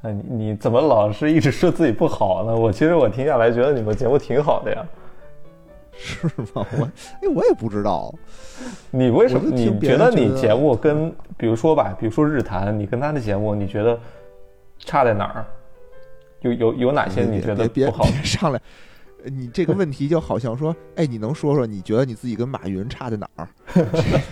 [0.00, 2.56] 哎，你你怎么老是一直说自己不好呢？
[2.56, 4.86] 我其实我听下来觉得你们节目挺好的呀。
[5.94, 6.66] 是吗？
[6.78, 6.88] 我
[7.20, 8.12] 哎，我也不知道。
[8.90, 9.54] 你为什么？
[9.54, 14.00] 听你觉得你节目跟比如说吧，比如说日坛，你跟他的节目，你觉得
[14.78, 15.46] 差在哪儿？
[16.42, 18.04] 有有有哪些你觉得别别不好？
[18.04, 18.60] 别上来，
[19.24, 23.48] 呃你这个问题就好像说，哎，你能说说你觉得你自己跟马云差在哪儿？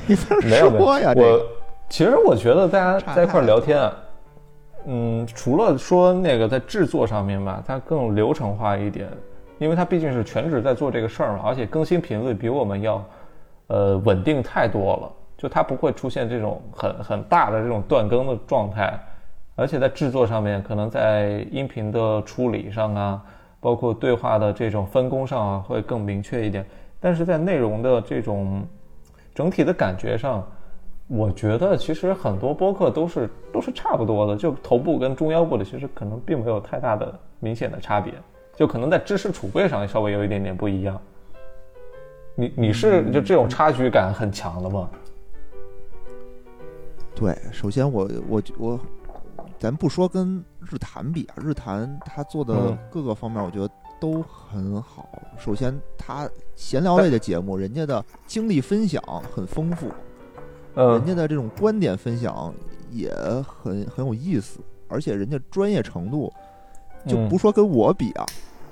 [0.07, 1.47] 没法没有没有，说呀，这我
[1.89, 3.97] 其实我觉得大家在一块儿聊天啊，
[4.87, 9.09] 嗯，除了说那个在制作上面吧，它更流程化一点，
[9.59, 13.05] 因为它毕竟是全职在做这个事儿嘛，而且更新频率比我们要
[13.69, 18.99] 呃稳定太多了，就它不会出现这种很很大的这种断更的状态，
[19.61, 23.23] 而且在制作上面，可能在音频的处理上啊，
[23.61, 26.65] 包括对话的这种分工上啊，会更明确一点。
[26.99, 28.67] 但是在内容的这种
[29.35, 30.43] 整体的感觉上，
[31.09, 38.15] 我觉得其实很多播客都是都是差不多的，就头部跟中腰部的其实可能并没有太大的明显的差别，
[38.57, 40.99] 就可能在知识储备上稍微有一点点不一样。
[42.35, 44.89] 你你是就这种差距感很强的吗？
[47.15, 48.81] 对，首先我我我，
[49.61, 55.07] 咱不说跟日坛比啊，日坛他做的嗯各个方面，我觉得都很好。
[55.39, 59.89] 首先，他闲聊类的节目，人家的经历分享很丰富，
[60.75, 62.55] 人嗯家的这种观点分享
[62.91, 63.15] 也
[63.47, 66.33] 很很有意思，而且人家专业程度，
[67.07, 68.25] 就嗯不说跟我比啊，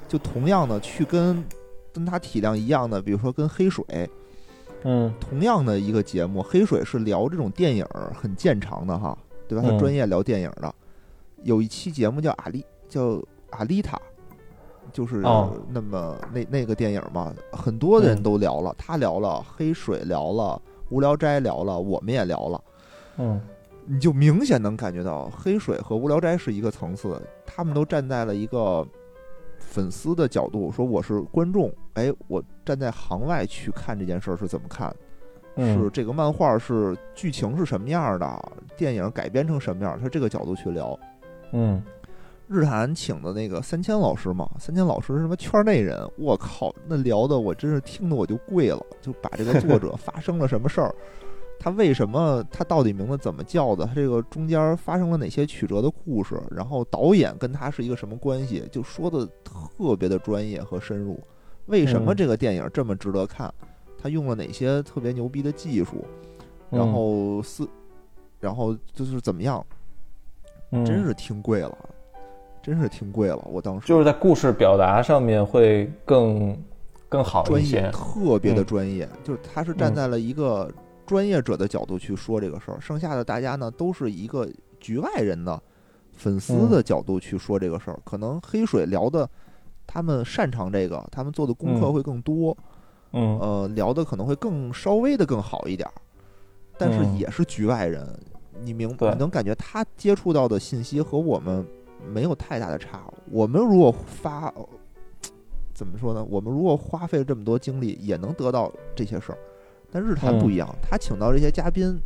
[0.08, 1.44] 就同样的去跟
[1.92, 3.84] 跟他体量一样的，比如说跟黑水，
[4.84, 7.84] 嗯同样的一个节目，黑水是聊这种电影
[8.14, 9.16] 很见长的哈，
[9.46, 9.62] 对吧？
[9.62, 10.74] 他嗯专业聊电影的，
[11.42, 14.00] 有一期节目叫阿丽，叫阿丽塔，
[14.92, 15.52] 就是哦。
[15.68, 20.60] 那么那那个电影嘛，很多人嗯都聊了，他聊了，黑水聊了，
[20.90, 22.64] 无聊斋聊了，我们也聊了。
[23.16, 23.40] 嗯。
[23.90, 28.86] 你就明显能感觉到黑水和无聊斋是一个层次，他们都站在了一个
[29.58, 34.90] 粉丝的角度，说我是观众，哎，我站在行外去看这件事儿是怎么看，
[35.56, 40.98] 是嗯这个漫画是剧情是什么样的，电影改编成什么样，他这个角度去聊。
[41.52, 41.82] 嗯
[42.46, 50.94] 日韩请的那个三千老师嘛，三千老师是什么圈内人，我靠，那聊的我真是听得我就跪了，就把这个作者发生了什么事儿，
[51.60, 61.20] 他为什么他到底名字怎么叫的，他这个中间发生了哪些曲折的故事，然后导演跟他是一个什么关系，就说的特别的专业和深入。
[61.66, 63.52] 为什么这个电影这么值得看？
[64.00, 66.02] 他用了哪些特别牛逼的技术？
[66.70, 67.68] 然后思，
[68.40, 69.62] 然后就是怎么样？
[70.70, 71.76] 嗯真是听贵了，
[72.62, 73.42] 真是听贵了。
[73.50, 76.56] 我当时就是在故事表达上面会更
[77.08, 77.90] 更好一些。
[77.90, 80.70] 特别的嗯专业，就是他是站嗯在了一个
[81.06, 84.48] 专业者的角度去说这个事儿，剩下的大家呢都是一个
[84.78, 85.60] 局外人的
[86.12, 87.98] 粉丝嗯的角度去说这个事儿。
[88.04, 89.28] 可能黑水聊的，
[89.86, 92.54] 他们擅长这个，他们做的功课嗯会更多，
[93.12, 95.94] 嗯呃，聊的可能会更稍微的更好一点儿，
[96.76, 98.06] 但是嗯也是局外人，
[98.62, 101.64] 你明对你能感觉他接触到的信息和我们
[102.12, 103.02] 没有太大的差。
[103.30, 104.52] 我们如果发
[105.74, 106.24] 怎么说呢？
[106.28, 109.38] 我们如果花费了这么多精力，也能得到这些事儿。
[109.90, 111.98] 但日坛不嗯一样，他请到这些嘉宾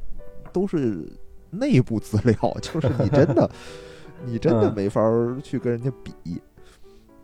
[0.53, 1.05] 都是
[1.50, 3.50] 内部资料， 就是你真的，
[4.24, 6.40] 你真的嗯没法儿去跟人家比。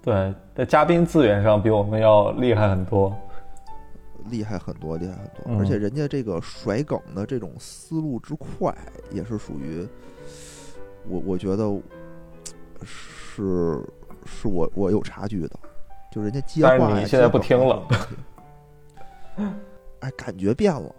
[0.01, 3.15] 对，在嘉宾资源上比我们要厉害很多。
[4.31, 5.59] 厉害很多，厉害很多，嗯。
[5.59, 8.77] 而且人家这个甩梗的这种思路之快，
[9.11, 9.87] 也是属于
[11.09, 11.65] 我，我觉得
[12.83, 13.83] 是
[14.25, 15.59] 是我我有差距的，
[16.13, 17.87] 就人家接话呀，但是你现在不听了。
[20.01, 20.95] 哎，感觉变了。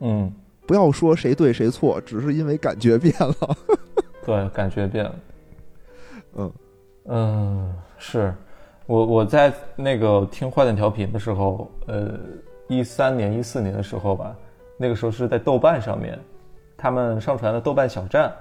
[0.00, 0.32] 嗯，
[0.66, 3.56] 不要说谁对谁错，只是因为感觉变了。
[4.24, 5.14] 对，感觉变了。
[6.34, 6.52] 嗯。
[7.06, 8.34] 嗯，是
[8.90, 12.10] 我我在那个听坏蛋调频的时候，呃，
[12.66, 14.34] 一三年、一四年的时候吧，
[14.76, 16.18] 那个时候是在豆瓣上面，
[16.76, 18.32] 他们上传的豆瓣小站，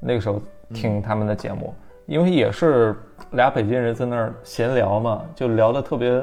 [0.00, 0.42] 那个时候
[0.74, 1.72] 听他们的节目，
[2.06, 2.96] 因为也是
[3.30, 6.20] 俩北京人在那儿闲聊嘛，就聊得特别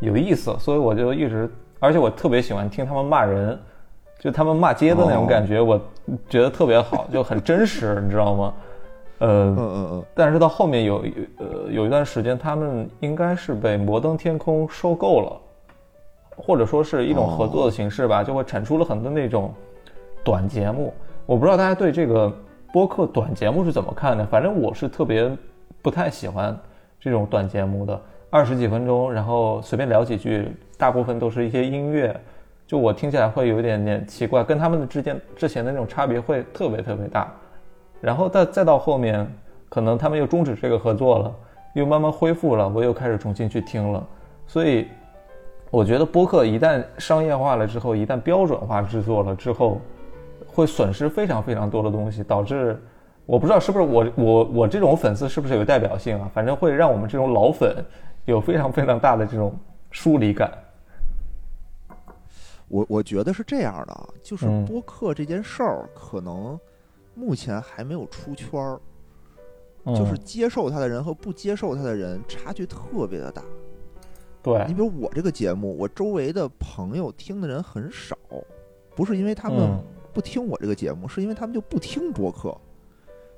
[0.00, 1.50] 有意思，所以我就一直，
[1.80, 3.58] 而且我特别喜欢听他们骂人，
[4.18, 5.80] 就他们骂街的那种感觉，我
[6.28, 8.52] 觉得特别好，就很真实，你知道吗？
[9.18, 11.04] 呃，嗯嗯嗯，但是到后面有
[11.38, 15.40] 呃有一段时间，他们应该是被摩登天空收购了，
[16.36, 19.54] 或者说是一种合作的形式吧，就会产出了很多那种
[20.22, 20.92] 短节目。
[21.24, 22.30] 我不知道大家对这个
[22.72, 25.34] 播客短节目是怎么看的，反正我是特别
[25.80, 26.54] 不太喜欢
[27.00, 27.98] 这种短节目的，
[28.28, 32.14] 二十几分钟，然后随便聊几句，大部分都是一些音乐，
[32.66, 37.32] 就我听起来会有一点点奇怪，跟他们的之间之前的那种差别会特别特别大。
[38.00, 39.26] 然后再再到后面，
[39.68, 41.34] 可能他们又终止这个合作了，
[41.74, 44.06] 又慢慢恢复了，我又开始重新去听了。
[44.46, 44.86] 所以，
[45.70, 49.80] 我觉得播客一旦商业化了之后，一旦标准化制作了之后，
[50.46, 52.80] 会损失非常非常多的东西，导致
[53.24, 56.30] 我不知道是不是我我我这种粉丝是不是有代表性啊？
[56.32, 57.84] 反正会让我们这种老粉
[58.24, 59.52] 有非常非常大的这种
[59.90, 60.52] 疏离感。
[62.68, 66.58] 我我觉得是这样的啊，就是嗯播客这件事儿，可能
[67.16, 68.78] 目前还没有出圈儿，
[69.86, 73.42] 就是嗯接受他的人和不接受他的人差距特别的大。
[74.42, 78.16] 对你，比如我这个节目，我周围的朋友听的人很少，
[78.94, 82.56] 不是因为他们嗯不听我这个节目，是因为他们就不听播客。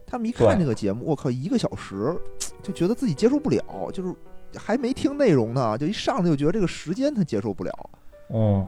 [0.07, 2.15] 他们一看这个节目，我靠，一个小时
[2.63, 4.15] 就觉得自己接受不了，就是
[4.57, 7.91] 还没听内容呢，就一上来就觉得这个时间他接受不了。
[8.31, 8.67] 嗯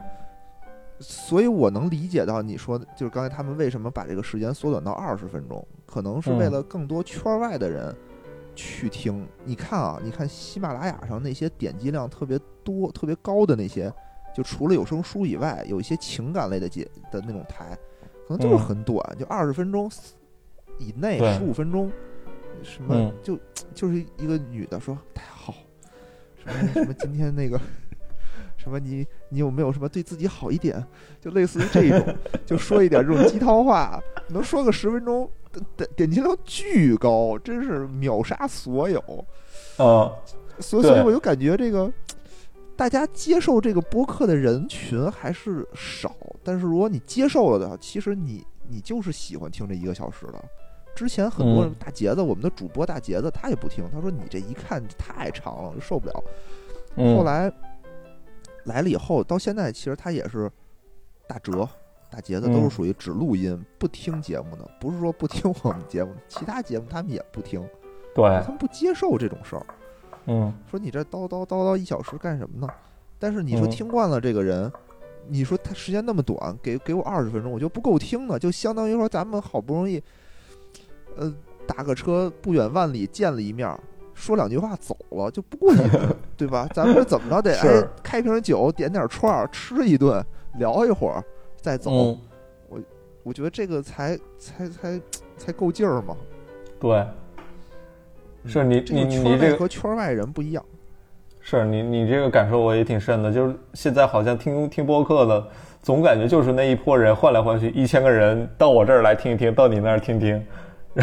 [1.01, 7.97] 所以我能理解到你说的，就是刚才他们为什么把这个时间缩短到二十分钟，可能是为嗯了更多圈外的人
[8.55, 9.27] 去听。
[9.45, 13.91] 你看啊，你看喜马拉雅上那些点击量特别多、特别高的那些，
[14.37, 17.75] 就除了有声书以外，有一些情感类的节的那种台，
[18.29, 19.91] 可能就是嗯很短，就二十分钟
[20.79, 21.91] 以内，对十五分钟，
[22.63, 23.39] 什么、嗯就
[23.73, 25.55] 就是一个女的说太好，
[26.37, 27.59] 什么什么今天那个。
[28.63, 30.85] 什么你你有没有什么对自己好一点？
[31.21, 33.99] 就类似于这种，就说一点这种鸡汤话，
[34.29, 35.31] 能说个十分钟，
[35.77, 39.03] 点点击量巨高，真是秒杀所有。
[39.79, 40.13] 嗯
[40.57, 41.91] 对所以所以我就感觉这个
[42.77, 50.45] 大家接受这个播客的人群还是少，但是如果你接受了的，其实你你就是喜欢听这一个小时的。
[50.95, 56.25] 之前很多人嗯大杰子，我们的主播大杰子他也不听，他说你这一看太长了，受不了。
[56.97, 57.51] 嗯，后来
[58.71, 60.49] 来了以后，到现在其实他也是
[61.27, 61.69] 大哲、
[62.09, 67.61] 大杰子都是嗯属于只录音不听节目的，不是说不听我们节目，其他节目他们也不听，
[68.15, 69.67] 对，他们不接受这种事儿。
[70.27, 72.73] 嗯说你这叨叨叨叨一小时干什么呢？
[73.19, 74.71] 但是你说嗯听惯了这个人，
[75.27, 80.01] 你说他时间那么短，给给我二十分钟，我就不够听呢，就相当于说咱们好不容易，
[81.17, 81.35] 呃，
[81.67, 83.81] 打个车不远万里见了一面儿，
[84.21, 85.81] 说两句话走了，就不过瘾，
[86.37, 86.69] 对吧？
[86.75, 90.23] 咱们这怎么着得哎开瓶酒，点点串儿，吃一顿，
[90.59, 91.25] 聊一会儿
[91.61, 91.91] 再走。
[91.91, 92.19] 嗯，
[93.23, 95.01] 我觉得这个才才才
[95.37, 96.17] 才够劲儿嘛。
[96.79, 97.07] 对，
[98.45, 100.65] 是你这个你你这个和圈外人不一样。
[101.43, 105.49] 是你你这个感受我也挺深的，就是现在好像听听播客的，
[105.83, 110.47] 总感觉就是那一波人换来换去，一千个人到我这儿来听一听，到你那儿听听，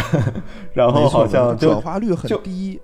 [0.74, 2.80] 然后好像就转化率很低。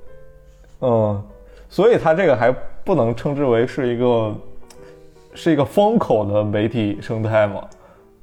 [0.84, 1.24] 嗯，
[1.70, 2.52] 所以它这个还
[2.84, 4.36] 不能称之为是一个
[5.34, 7.66] 是一个风口的媒体生态嘛，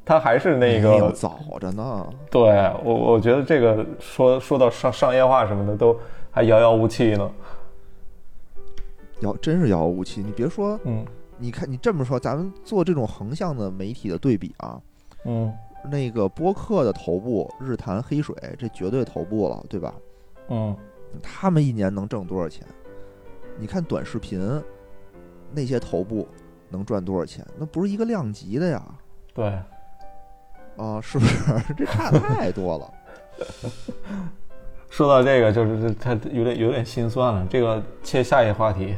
[0.04, 2.06] 它还是那个早着呢。
[2.30, 5.98] 对我我觉得这个说说到商商业化什么的都
[6.30, 7.30] 还遥遥无期呢。
[9.20, 10.22] 遥真是遥遥无期。
[10.22, 11.04] 你别说，嗯
[11.38, 14.78] 你看你这么说，咱们做这种横向的媒体的对比啊，
[15.24, 15.50] 嗯
[15.90, 19.94] 那个播客的头部日坛黑水，这绝对头部了，对吧？
[20.48, 20.76] 嗯
[21.22, 22.66] 他们一年能挣多少钱？
[23.58, 24.40] 你看短视频
[25.52, 26.26] 那些头部
[26.68, 27.46] 能赚多少钱？
[27.58, 28.82] 那不是一个量级的呀，
[29.34, 29.46] 对，
[30.76, 31.36] 啊，是不是？
[31.76, 32.94] 这差太多了。
[34.88, 37.46] 说到这个就是他有点有点心酸了。
[37.48, 38.96] 这个切下一个话题。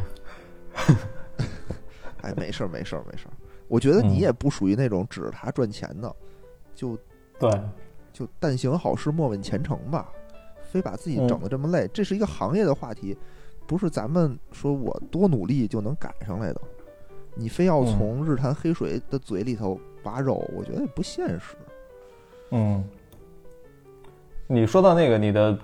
[2.22, 3.32] 哎，没事儿，没事儿，没事儿。
[3.68, 6.14] 我觉得你嗯也不属于那种指着他赚钱的，
[6.74, 6.96] 就
[7.38, 7.50] 对，
[8.12, 10.08] 就但行好事，莫问前程吧。
[10.72, 13.14] 非把自己整得这么累，这是一个行业的话题，
[13.66, 16.60] 不是咱们说我多努力就能赶上来的。
[17.34, 21.54] 你非要嗯从日坛黑水的嘴里头拔肉，我觉得也不现实。
[22.52, 22.82] 嗯，
[24.46, 25.58] 你说到那个你的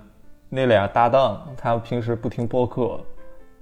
[0.51, 3.01] 那俩搭档，他平时不听播客，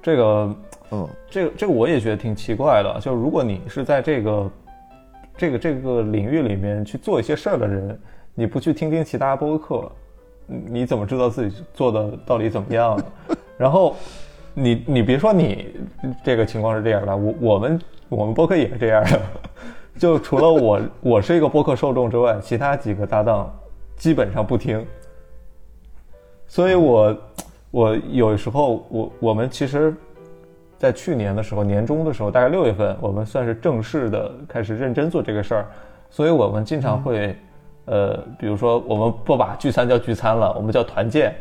[0.02, 0.56] 这个
[0.90, 3.00] 嗯，这个这个我也觉得挺奇怪的。
[3.00, 4.50] 就如果你是在这个
[5.36, 7.96] 这个这个领域里面去做一些事儿的人，
[8.34, 9.90] 你不去听听其他播客，
[10.46, 13.04] 你怎么知道自己做的到底怎么样呢？
[13.58, 13.96] 然后
[14.54, 15.74] 你你别说你
[16.24, 19.20] 这个情况是这样的，我我们我们播客也是这样的。
[19.98, 23.50] 就除了我我是一个播客受众之外，其他几个搭档
[23.96, 24.84] 基本上不听。
[26.46, 27.16] 所以我
[27.70, 29.94] 我有时候我我们其实，
[30.78, 35.66] 在去年的时候年终的时候，大概六月份，我们算是正式的开始认真做这个事儿，
[36.10, 37.34] 所以我们经常会，
[37.86, 41.34] 呃，比如说我们不把聚餐叫聚餐了，我们叫团建，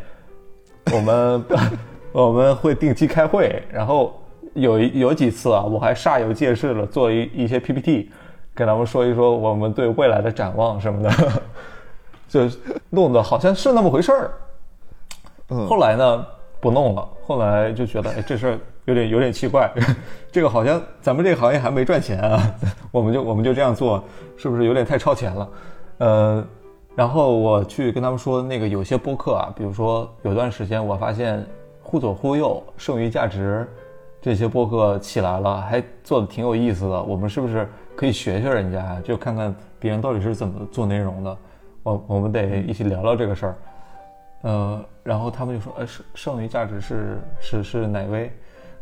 [0.93, 1.43] 我们
[2.13, 4.19] 我们会定期开会，然后
[4.53, 8.09] 有有几次啊，我还煞有介事了做一一些 PPT，
[8.53, 11.11] 跟他们说一说我们对未来的展望什么的，
[12.29, 12.41] 就
[12.89, 14.31] 弄得好像是那么回事儿。
[15.67, 16.25] 后来呢，
[16.59, 17.07] 不弄了。
[17.25, 19.71] 后来就觉得，哎，这事儿有点有点奇怪，
[20.31, 22.55] 这个好像咱们这个行业还没赚钱啊，
[22.91, 24.03] 我们就我们就这样做，
[24.37, 25.49] 是不是有点太超前了？
[25.97, 26.45] 呃，
[26.95, 31.45] 然后我去跟他们说，那个有些播客啊，比如说有段时间我发现
[31.81, 33.67] 忽左忽右、剩余价值
[34.21, 41.37] 这些播客起来了，还做的挺有意思的，我们是不是可以学学人家，就看看别人到底是怎么做内容的？
[41.83, 43.55] 我我们得一起聊聊这个事儿。
[44.41, 48.31] 呃，然后他们就说，呃，剩剩余价值是是是哪位？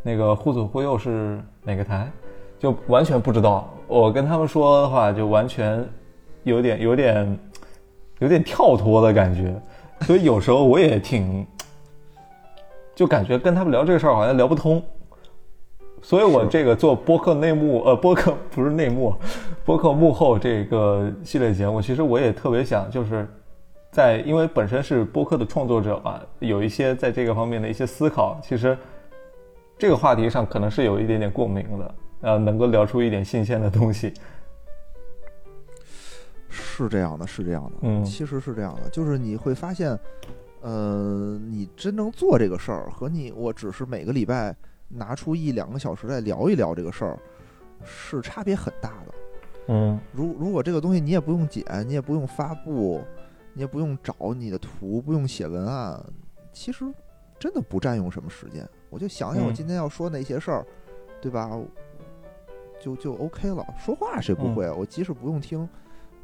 [0.02, 2.12] 那个忽左忽右是哪个台？
[2.60, 3.70] 就完全不知道。
[3.88, 5.88] 我跟他们说的话，就完全
[6.44, 7.40] 有点有点
[8.20, 9.54] 有点跳脱的感觉，
[10.02, 11.46] 所以有时候我也挺，
[12.96, 14.82] 就感觉跟他们聊这个事儿好像聊不通。
[16.02, 19.16] 所以我这个做播客内幕，呃，播客不是内幕，
[19.64, 23.28] 播客幕后这个系列节目，其实我也特别想就是。
[23.96, 28.76] 在，因为本身是播客的创作者嘛，有一些在这个方面的一些思考，其实
[29.78, 34.12] 这个话题上可能是有一点点共鸣的，呃，能够聊出一点新鲜的东西。
[36.54, 40.00] 是这样的，是这样的，嗯其实是这样的，就是你会发现，
[40.62, 44.56] 呃，你真正做这个事儿和你我只是每个礼拜
[44.88, 47.18] 拿出一两个小时来聊一聊这个事儿，
[47.84, 49.14] 是差别很大的。
[49.70, 53.02] 嗯如如果这个东西你也不用剪，你也不用发布，
[53.54, 56.00] 你也不用找你的图，不用写文案，
[56.52, 56.86] 其实
[57.40, 58.68] 真的不占用什么时间。
[58.90, 60.66] 我就想想我嗯今天要说那些事儿，
[61.20, 61.50] 对吧？
[62.80, 63.66] 就就 OK 了。
[63.80, 64.74] 说话谁不嗯会啊？
[64.78, 65.68] 我即使不用听，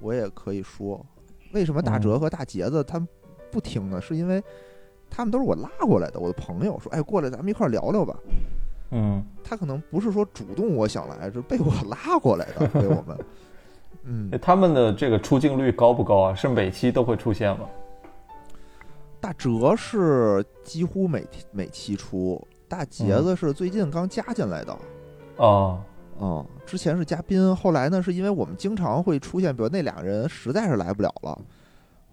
[0.01, 1.05] 我也可以说。
[1.53, 3.07] 为什么大嗯哲和大杰子他们
[3.51, 3.99] 不听呢？
[3.99, 4.43] 是因为
[5.09, 8.15] 他们都是我拉过来的，我的朋友说：“哎，过来咱们一块儿聊聊吧。”
[8.91, 13.17] 嗯他可能不是说主动我想来，是被我拉过来的，给我们。
[14.03, 16.35] 嗯，他们的这个出镜率高不高啊？
[16.35, 17.67] 是每期都会出现吗？
[19.19, 24.77] 大哲是几乎每天每期出，大杰子是最近刚加进来的。
[25.37, 25.88] 哦，嗯，
[26.65, 31.39] 之前是嘉宾，后来呢，是因为我们经常会出现，比如那俩人实在是来不了了，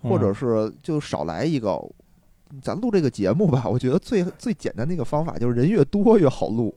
[0.03, 1.83] 或者嗯是就少来一个。
[2.63, 6.73] 咱录这个节目吧，我觉得最最简单的一个方法就是人越多越好录。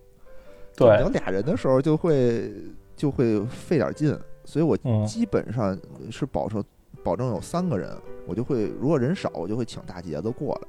[0.76, 2.52] 对有，俩人的时候就会
[2.96, 5.78] 就会费点劲，所以我嗯基本上
[6.10, 6.62] 是保证
[7.04, 10.68] 保证有三个人，我就会如果人少，我就会请大杰子过来。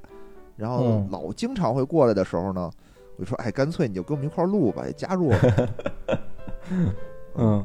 [0.55, 2.71] 然后嗯老经常会过来的时候呢，
[3.17, 5.69] 我就说，哎，干脆你就跟我们一块儿录吧，也加入我们。
[7.37, 7.65] 嗯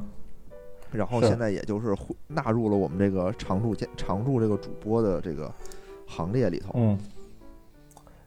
[0.91, 5.52] 然后现在也就是会纳入了我们这个常驻常驻这个主播的这个
[6.08, 6.72] 行列里头。
[6.76, 6.98] 嗯，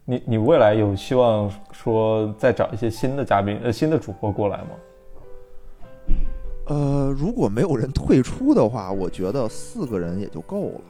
[0.04, 4.70] 你你未来有希望说再找一些新的嘉宾呃新的主播过来吗？
[6.66, 10.80] 呃，如果没有人退出的话，我觉得四个人也就够了。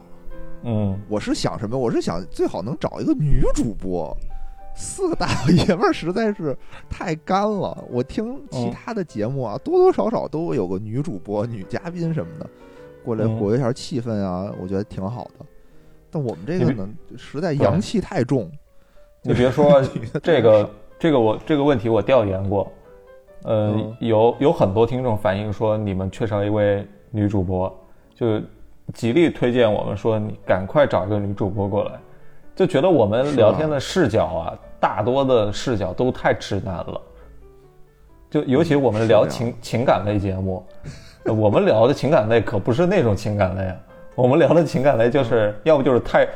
[0.63, 1.77] 嗯，我是想什么？
[1.77, 4.13] 我是想最好能找一个女主播。
[4.79, 6.57] 四个大老爷们儿实在是
[6.89, 7.77] 太干了。
[7.89, 12.49] 我听其他的节目啊，多多少少都有个女主播、女嘉宾什么的
[13.03, 15.45] 过来活跃一下气氛啊，我觉得挺好的。
[16.09, 18.49] 但我们这个呢，实在阳气太重。
[19.21, 19.81] 你别说
[20.23, 22.71] 这个，这个我这个问题我调研过，
[23.43, 27.69] 呃，有有很多听众反映说你们缺少一位女主播，
[28.15, 28.41] 就
[28.93, 31.99] 极力推荐我们说你赶快找一个女主播过来，
[32.55, 37.01] 就觉得我们聊天的视角啊，大多的视角都太直男了，
[38.29, 40.65] 就尤其我们聊情情感类节目，
[41.25, 43.75] 我们聊的情感类可不是那种情感类啊，
[44.15, 46.27] 我们聊的情感类就是要不就是太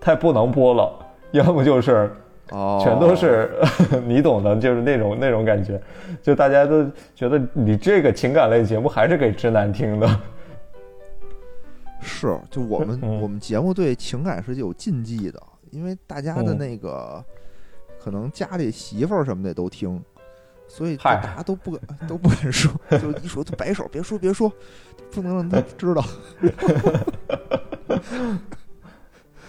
[0.00, 1.00] 太不能播了。
[1.32, 2.12] 要不就是，
[2.50, 3.58] 哦，全都是
[4.06, 5.82] 你懂的，就是那种那种感觉，
[6.22, 10.20] 就大家都觉得你这个情感类节目还是给直男听的。
[12.00, 17.20] 是，就我们我们节目对情感是有禁忌的，因为大家的那个
[18.04, 19.98] 可能家里媳妇儿什么的都听，
[20.68, 24.52] 所以大家都不敢 都不敢说， 就一说就摆手，别说别说，
[25.10, 26.04] 不能让他知道。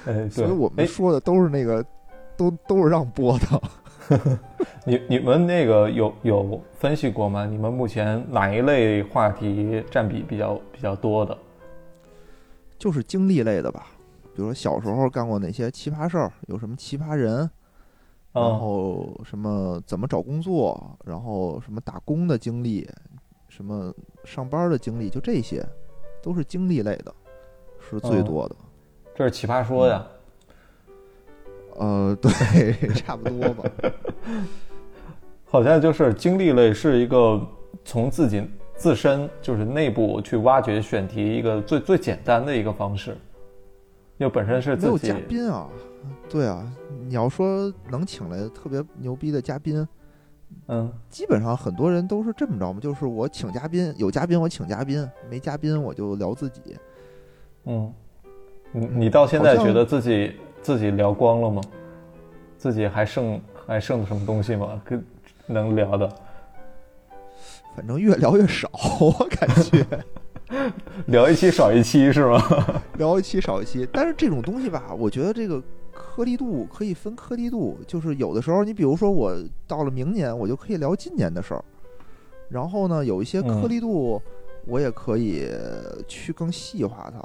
[0.08, 1.86] 哎，所以我们说的都是那个，
[2.38, 3.62] 都都是让播的。
[4.86, 7.46] 你你们那个有有分析过吗？
[7.46, 11.38] 你们目前哪一类话题占比比较比较多的？
[12.80, 13.88] 就是经历类的吧，
[14.34, 17.50] 比如说小时候干过哪些奇葩事儿，有什么奇葩人，
[18.36, 22.86] 然后什么怎么找工作，然后什么打工的经历，
[23.48, 23.94] 什么
[24.26, 25.66] 上班的经历，就这些，
[26.22, 27.16] 都是经历类的，
[27.80, 28.56] 是最多的。
[29.16, 30.06] 这是奇葩说呀，
[31.78, 32.30] 呃，对，
[32.94, 33.64] 差不多吧。
[35.48, 37.42] 好像就是经历类是一个
[37.86, 43.18] 从自己自身就是内部去挖掘选题一个最最简单的一个方式。
[44.18, 45.68] 因为本身是没有嘉宾啊，
[46.30, 46.66] 对啊，
[47.08, 49.88] 你要说能请来特别牛逼的嘉宾，
[50.68, 56.78] 嗯，基本上很多人都是这么着嘛，就是我请嘉宾，有嘉宾我请嘉宾，没嘉宾我就聊自己，
[57.66, 57.94] 嗯。
[58.72, 61.62] 你你到现在觉得自己自己聊光了吗？
[62.58, 64.82] 自己还剩还剩什么东西吗？
[64.84, 65.02] 跟
[65.46, 66.10] 能聊的？
[67.74, 69.86] 反正越聊越少，我感觉。
[71.08, 72.40] 聊一期少一期是吗？
[72.98, 79.36] 聊一期少一期，但是这种东西吧，我觉得这个颗粒度可以分颗粒度，就是有的时候，你比如说我
[79.68, 81.64] 到了明年，我就可以聊今年的事儿，
[82.50, 84.22] 然后呢，有一些颗粒度，
[84.66, 85.48] 我也可以
[86.08, 87.20] 去更细化它。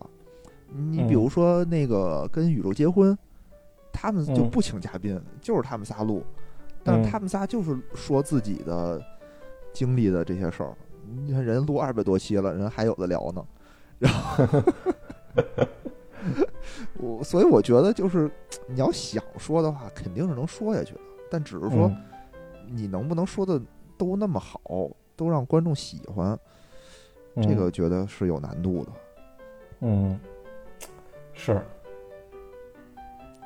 [0.72, 3.16] 你比如说那个跟宇宙结婚，
[3.92, 6.24] 他们就不请嘉宾，就是他们仨录，
[6.82, 9.02] 但是他们仨就是说自己的
[9.72, 10.72] 经历的这些事儿。
[11.26, 13.44] 你看人录二百多期了，人还有的聊呢。
[14.00, 14.44] 然后，
[16.98, 18.30] 我所以我觉得就是
[18.66, 21.00] 你要想说的话，肯定是能说下去的，
[21.30, 21.90] 但只是说
[22.66, 23.60] 你能不能说的
[23.98, 24.60] 都那么好，
[25.16, 26.38] 都让观众喜欢，
[27.42, 28.92] 这个觉得是有难度的。
[29.80, 30.18] 嗯。
[31.32, 31.58] 是，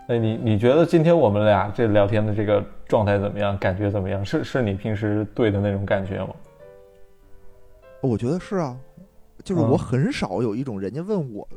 [0.09, 3.57] 哎，你你觉得今天我们俩这聊天的这个状态怎么样？
[3.59, 4.25] 感觉怎么样？
[4.25, 6.35] 是是你平时对的那种感觉吗？
[8.07, 8.79] 我觉得是啊，
[9.43, 11.49] 就是我很少有一种人家问我，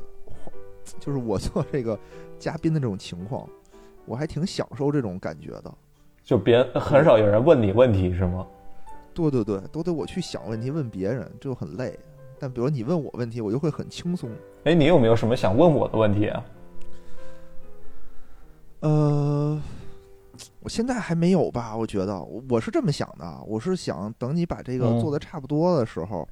[1.00, 2.00] 就是我做这个
[2.40, 3.48] 嘉宾的这种情况，
[4.06, 5.74] 我还挺享受这种感觉的。
[6.24, 8.48] 就别很少有人问你问题是吗？
[9.14, 11.98] 对对对，都得我去想问题问别人，就很累。
[12.40, 14.30] 但比如你问我问题，我就会很轻松。
[14.64, 16.46] 哎，你有没有什么想问我的问题啊？
[18.82, 19.62] 呃，
[20.60, 21.76] 我现在还没有吧？
[21.76, 26.28] 我觉得我是这么想的，我是想等你把这个做的差不多的时候，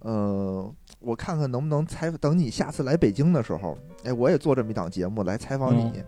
[0.00, 6.02] 呃，我看看能不能采等你下次来北京的时候，哎，我也做这么一档节目来采访你。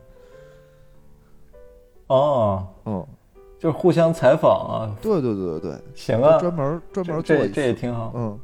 [2.06, 3.06] 哦，嗯，
[3.58, 4.96] 就是互相采访啊。
[5.02, 8.12] 对对对对对，行啊，专门专门做这这也挺好。
[8.14, 8.38] 嗯。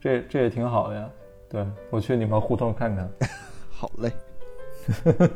[0.00, 1.08] 这这也挺好的呀，
[1.48, 3.08] 对我去你们胡同看看。
[3.70, 4.12] 好嘞，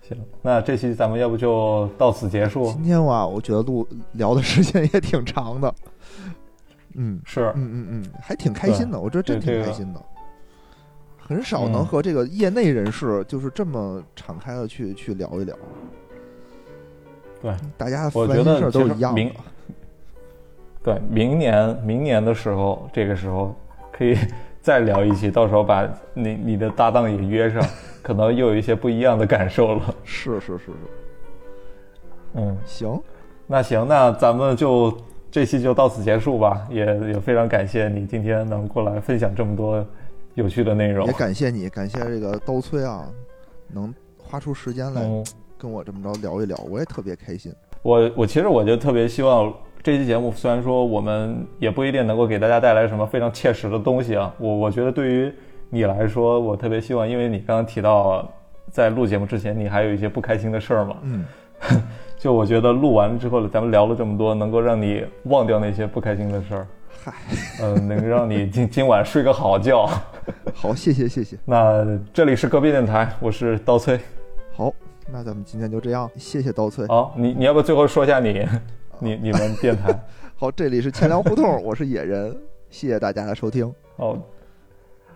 [0.00, 2.64] 行，那这期咱们要不就到此结束。
[2.72, 5.74] 今天哇，我觉得录聊的时间也挺长的。
[6.94, 10.02] 嗯，是，嗯嗯嗯，还挺开心的，我觉得真挺开心的。
[11.18, 15.54] 很少能和这个业内人士就是这么敞开的去去聊一聊。
[17.42, 19.14] 对，大家我觉得都一样。
[20.82, 23.54] 对，明年明年的时候，这个时候
[23.92, 24.16] 可以
[24.62, 27.62] 再聊一期，到时候把你你的搭档也约上，
[28.02, 29.94] 可能又有一些不一样的感受了。
[30.04, 30.72] 是是是是，
[32.34, 32.98] 嗯，行，
[33.46, 34.96] 那行，那咱们就
[35.30, 36.66] 这期就到此结束吧。
[36.70, 39.84] 也也非常感谢你今天能过来分享这么多
[40.34, 41.12] 有趣的内容也。
[41.12, 43.08] 感谢你，感谢这个刀崔啊，
[43.72, 45.24] 能花出时间来嗯，
[45.56, 47.52] 跟我这么着聊一聊，我也特别开心。
[47.82, 49.52] 我我其实我就特别希望
[49.82, 55.32] 这期节目，虽然说我们也不一定能够给大家带来什么非常切实的东西啊，我我觉得对于
[55.70, 58.28] 你来说，我特别希望，因为你刚刚提到
[58.70, 61.24] 在录节目之前，你还有一些不开心的事儿嘛，嗯，
[62.18, 66.66] 就我觉得录完之后，咱们聊了这么多，能够让你忘掉那些不开心的事儿，
[67.04, 67.12] 嗨，
[67.62, 69.88] 嗯、能让你今今晚睡个好觉。
[70.52, 71.38] 好，谢谢谢谢。
[71.44, 73.98] 那这里是隔壁电台，我是刀崔。
[74.52, 74.74] 好，
[75.12, 76.86] 那咱们今天就这样，谢谢刀崔。
[76.88, 78.44] 好，你你要不最后说一下你
[78.98, 79.96] 你你们电台？
[80.34, 82.36] 好，这里是钱粮胡同，我是野人，
[82.68, 84.14] 谢谢大家的收听，好，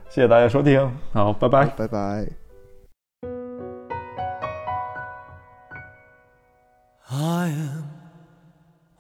[0.09, 1.67] 谢谢大家收听，好，拜拜。
[1.77, 2.42] 拜拜。
[7.15, 7.85] I am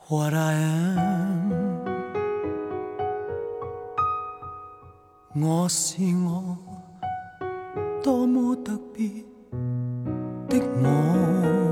[0.06, 1.50] what I am，
[5.34, 6.58] 我是我，
[8.02, 9.08] 多么特别
[10.50, 11.71] 的我。